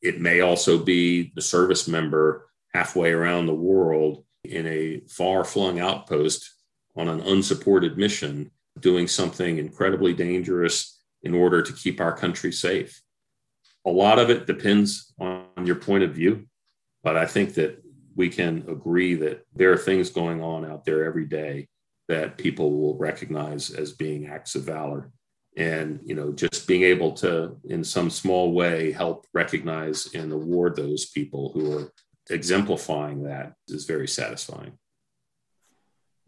It 0.00 0.20
may 0.20 0.40
also 0.40 0.78
be 0.78 1.32
the 1.34 1.42
service 1.42 1.88
member 1.88 2.48
halfway 2.72 3.10
around 3.10 3.46
the 3.46 3.54
world 3.54 4.24
in 4.44 4.66
a 4.66 5.00
far 5.08 5.44
flung 5.44 5.80
outpost 5.80 6.54
on 6.96 7.08
an 7.08 7.20
unsupported 7.20 7.98
mission, 7.98 8.50
doing 8.78 9.08
something 9.08 9.58
incredibly 9.58 10.14
dangerous 10.14 11.00
in 11.22 11.34
order 11.34 11.62
to 11.62 11.72
keep 11.72 12.00
our 12.00 12.16
country 12.16 12.52
safe. 12.52 13.02
A 13.84 13.90
lot 13.90 14.18
of 14.18 14.30
it 14.30 14.46
depends 14.46 15.12
on 15.18 15.46
your 15.64 15.76
point 15.76 16.04
of 16.04 16.14
view, 16.14 16.46
but 17.02 17.16
I 17.16 17.26
think 17.26 17.54
that 17.54 17.82
we 18.18 18.28
can 18.28 18.64
agree 18.68 19.14
that 19.14 19.46
there 19.54 19.72
are 19.72 19.78
things 19.78 20.10
going 20.10 20.42
on 20.42 20.66
out 20.66 20.84
there 20.84 21.04
every 21.04 21.24
day 21.24 21.68
that 22.08 22.36
people 22.36 22.72
will 22.72 22.98
recognize 22.98 23.70
as 23.70 23.92
being 23.92 24.26
acts 24.26 24.56
of 24.56 24.64
valor. 24.64 25.12
And 25.56 26.00
you 26.04 26.14
know 26.14 26.32
just 26.32 26.68
being 26.68 26.82
able 26.82 27.12
to 27.14 27.56
in 27.64 27.82
some 27.82 28.10
small 28.10 28.52
way 28.52 28.92
help 28.92 29.26
recognize 29.32 30.08
and 30.14 30.30
award 30.32 30.76
those 30.76 31.06
people 31.06 31.50
who 31.52 31.76
are 31.76 31.92
exemplifying 32.30 33.24
that 33.24 33.54
is 33.66 33.84
very 33.84 34.06
satisfying. 34.06 34.72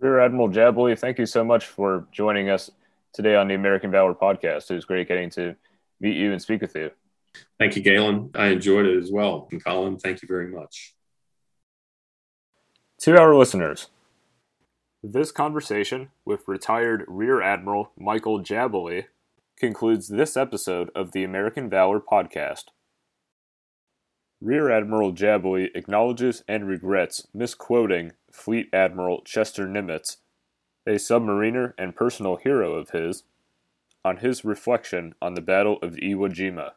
Rear 0.00 0.20
admiral 0.20 0.48
jabaley 0.48 0.98
thank 0.98 1.18
you 1.18 1.26
so 1.26 1.44
much 1.44 1.66
for 1.66 2.09
joining 2.11 2.50
us 2.50 2.70
today 3.12 3.37
on 3.37 3.46
the 3.46 3.55
american 3.55 3.92
valor 3.92 4.14
podcast. 4.14 4.68
It 4.70 4.74
was 4.74 4.85
great 4.85 5.07
getting 5.07 5.31
to 5.31 5.55
meet 6.00 6.16
you 6.16 6.33
and 6.33 6.42
speak 6.42 6.61
with 6.61 6.74
you. 6.74 6.90
Thank 7.57 7.76
you 7.76 7.83
galen. 7.83 8.31
I 8.35 8.46
enjoyed 8.46 8.87
it 8.87 8.98
as 8.98 9.12
well. 9.12 9.46
And 9.53 9.62
colin 9.62 9.96
thank 9.96 10.22
you 10.22 10.29
very 10.29 10.48
much 10.48 10.96
to 13.00 13.18
our 13.18 13.34
listeners, 13.34 13.88
this 15.02 15.32
conversation 15.32 16.10
with 16.26 16.46
retired 16.46 17.02
Rear 17.08 17.40
Admiral 17.40 17.92
Michael 17.98 18.42
Jabaley 18.42 19.06
concludes 19.56 20.08
this 20.08 20.36
episode 20.36 20.90
of 20.94 21.12
the 21.12 21.24
American 21.24 21.70
Valor 21.70 21.98
podcast. 21.98 22.64
Rear 24.38 24.70
Admiral 24.70 25.14
Jabaley 25.14 25.68
acknowledges 25.74 26.44
and 26.46 26.68
regrets 26.68 27.26
misquoting 27.32 28.12
Fleet 28.30 28.68
Admiral 28.70 29.22
Chester 29.24 29.66
Nimitz, 29.66 30.18
a 30.86 30.96
submariner 30.96 31.72
and 31.78 31.96
personal 31.96 32.36
hero 32.36 32.74
of 32.74 32.90
his, 32.90 33.22
on 34.04 34.18
his 34.18 34.44
reflection 34.44 35.14
on 35.22 35.32
the 35.32 35.40
Battle 35.40 35.78
of 35.80 35.94
Iwo 35.94 36.30
Jima. 36.30 36.72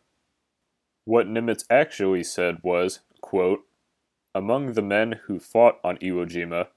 What 1.03 1.27
Nimitz 1.27 1.65
actually 1.69 2.23
said 2.23 2.59
was, 2.63 3.01
quote, 3.19 3.65
among 4.36 4.74
the 4.74 4.82
men 4.82 5.19
who 5.26 5.39
fought 5.39 5.80
on 5.84 5.98
Iwo 5.98 6.26
Jima, 6.28 6.67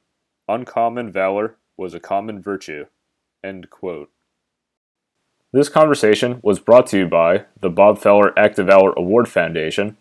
uncommon 0.49 1.11
valor 1.11 1.57
was 1.77 1.95
a 1.95 2.01
common 2.01 2.43
virtue. 2.43 2.87
This 5.53 5.69
conversation 5.69 6.41
was 6.43 6.59
brought 6.59 6.87
to 6.89 6.99
you 6.99 7.07
by 7.07 7.47
the 7.61 7.71
Bob 7.71 7.99
Feller 7.99 8.37
Act 8.39 8.59
of 8.59 8.67
Valor 8.67 8.93
Award 8.97 9.29
Foundation, 9.29 9.97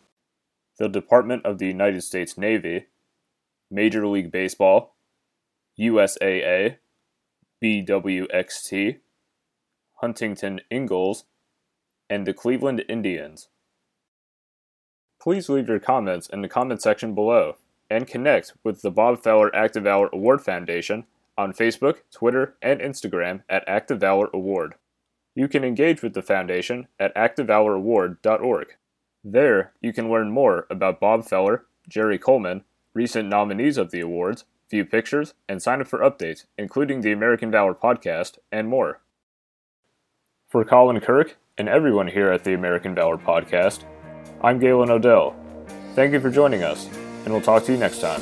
the 0.77 0.89
Department 0.89 1.45
of 1.45 1.59
the 1.59 1.67
United 1.67 2.01
States 2.01 2.37
Navy, 2.37 2.87
Major 3.69 4.05
League 4.07 4.31
Baseball, 4.31 4.95
USAA, 5.79 6.77
BWXT, 7.63 8.99
Huntington 10.01 10.61
Ingalls, 10.71 11.25
and 12.09 12.25
the 12.25 12.33
Cleveland 12.33 12.83
Indians. 12.89 13.47
Please 15.19 15.49
leave 15.49 15.67
your 15.67 15.79
comments 15.79 16.27
in 16.27 16.41
the 16.41 16.47
comment 16.47 16.81
section 16.81 17.15
below 17.15 17.57
and 17.89 18.07
connect 18.07 18.53
with 18.63 18.81
the 18.81 18.91
Bob 18.91 19.21
Feller 19.23 19.53
Act 19.55 19.75
of 19.75 19.83
Valor 19.83 20.09
Award 20.11 20.41
Foundation 20.41 21.05
on 21.37 21.53
Facebook, 21.53 21.97
Twitter, 22.11 22.55
and 22.61 22.79
Instagram 22.79 23.43
at 23.49 23.67
Act 23.67 23.91
of 23.91 23.99
Valor 23.99 24.29
Award. 24.33 24.75
You 25.35 25.47
can 25.47 25.63
engage 25.63 26.01
with 26.01 26.13
the 26.13 26.21
foundation 26.21 26.87
at 26.99 27.13
actofvaloraward.org. 27.15 28.67
There, 29.23 29.73
you 29.81 29.91
can 29.91 30.09
learn 30.09 30.31
more 30.31 30.65
about 30.69 30.99
Bob 30.99 31.25
Feller, 31.25 31.65
Jerry 31.89 32.17
Coleman, 32.17 32.63
recent 32.93 33.27
nominees 33.27 33.77
of 33.77 33.91
the 33.91 33.99
awards, 33.99 34.45
view 34.69 34.85
pictures, 34.85 35.33
and 35.49 35.61
sign 35.61 35.81
up 35.81 35.87
for 35.87 35.99
updates, 35.99 36.45
including 36.57 37.01
the 37.01 37.11
American 37.11 37.51
Valor 37.51 37.73
podcast, 37.73 38.37
and 38.51 38.67
more. 38.67 39.01
For 40.47 40.63
Colin 40.63 41.01
Kirk 41.01 41.37
and 41.57 41.67
everyone 41.67 42.07
here 42.07 42.31
at 42.31 42.43
the 42.43 42.53
American 42.53 42.95
Valor 42.95 43.17
podcast, 43.17 43.83
I'm 44.45 44.59
Galen 44.59 44.91
Odell. 44.91 45.35
Thank 45.95 46.13
you 46.13 46.19
for 46.19 46.29
joining 46.29 46.61
us, 46.61 46.87
and 47.23 47.33
we'll 47.33 47.41
talk 47.41 47.63
to 47.63 47.71
you 47.71 47.79
next 47.79 47.99
time. 47.99 48.21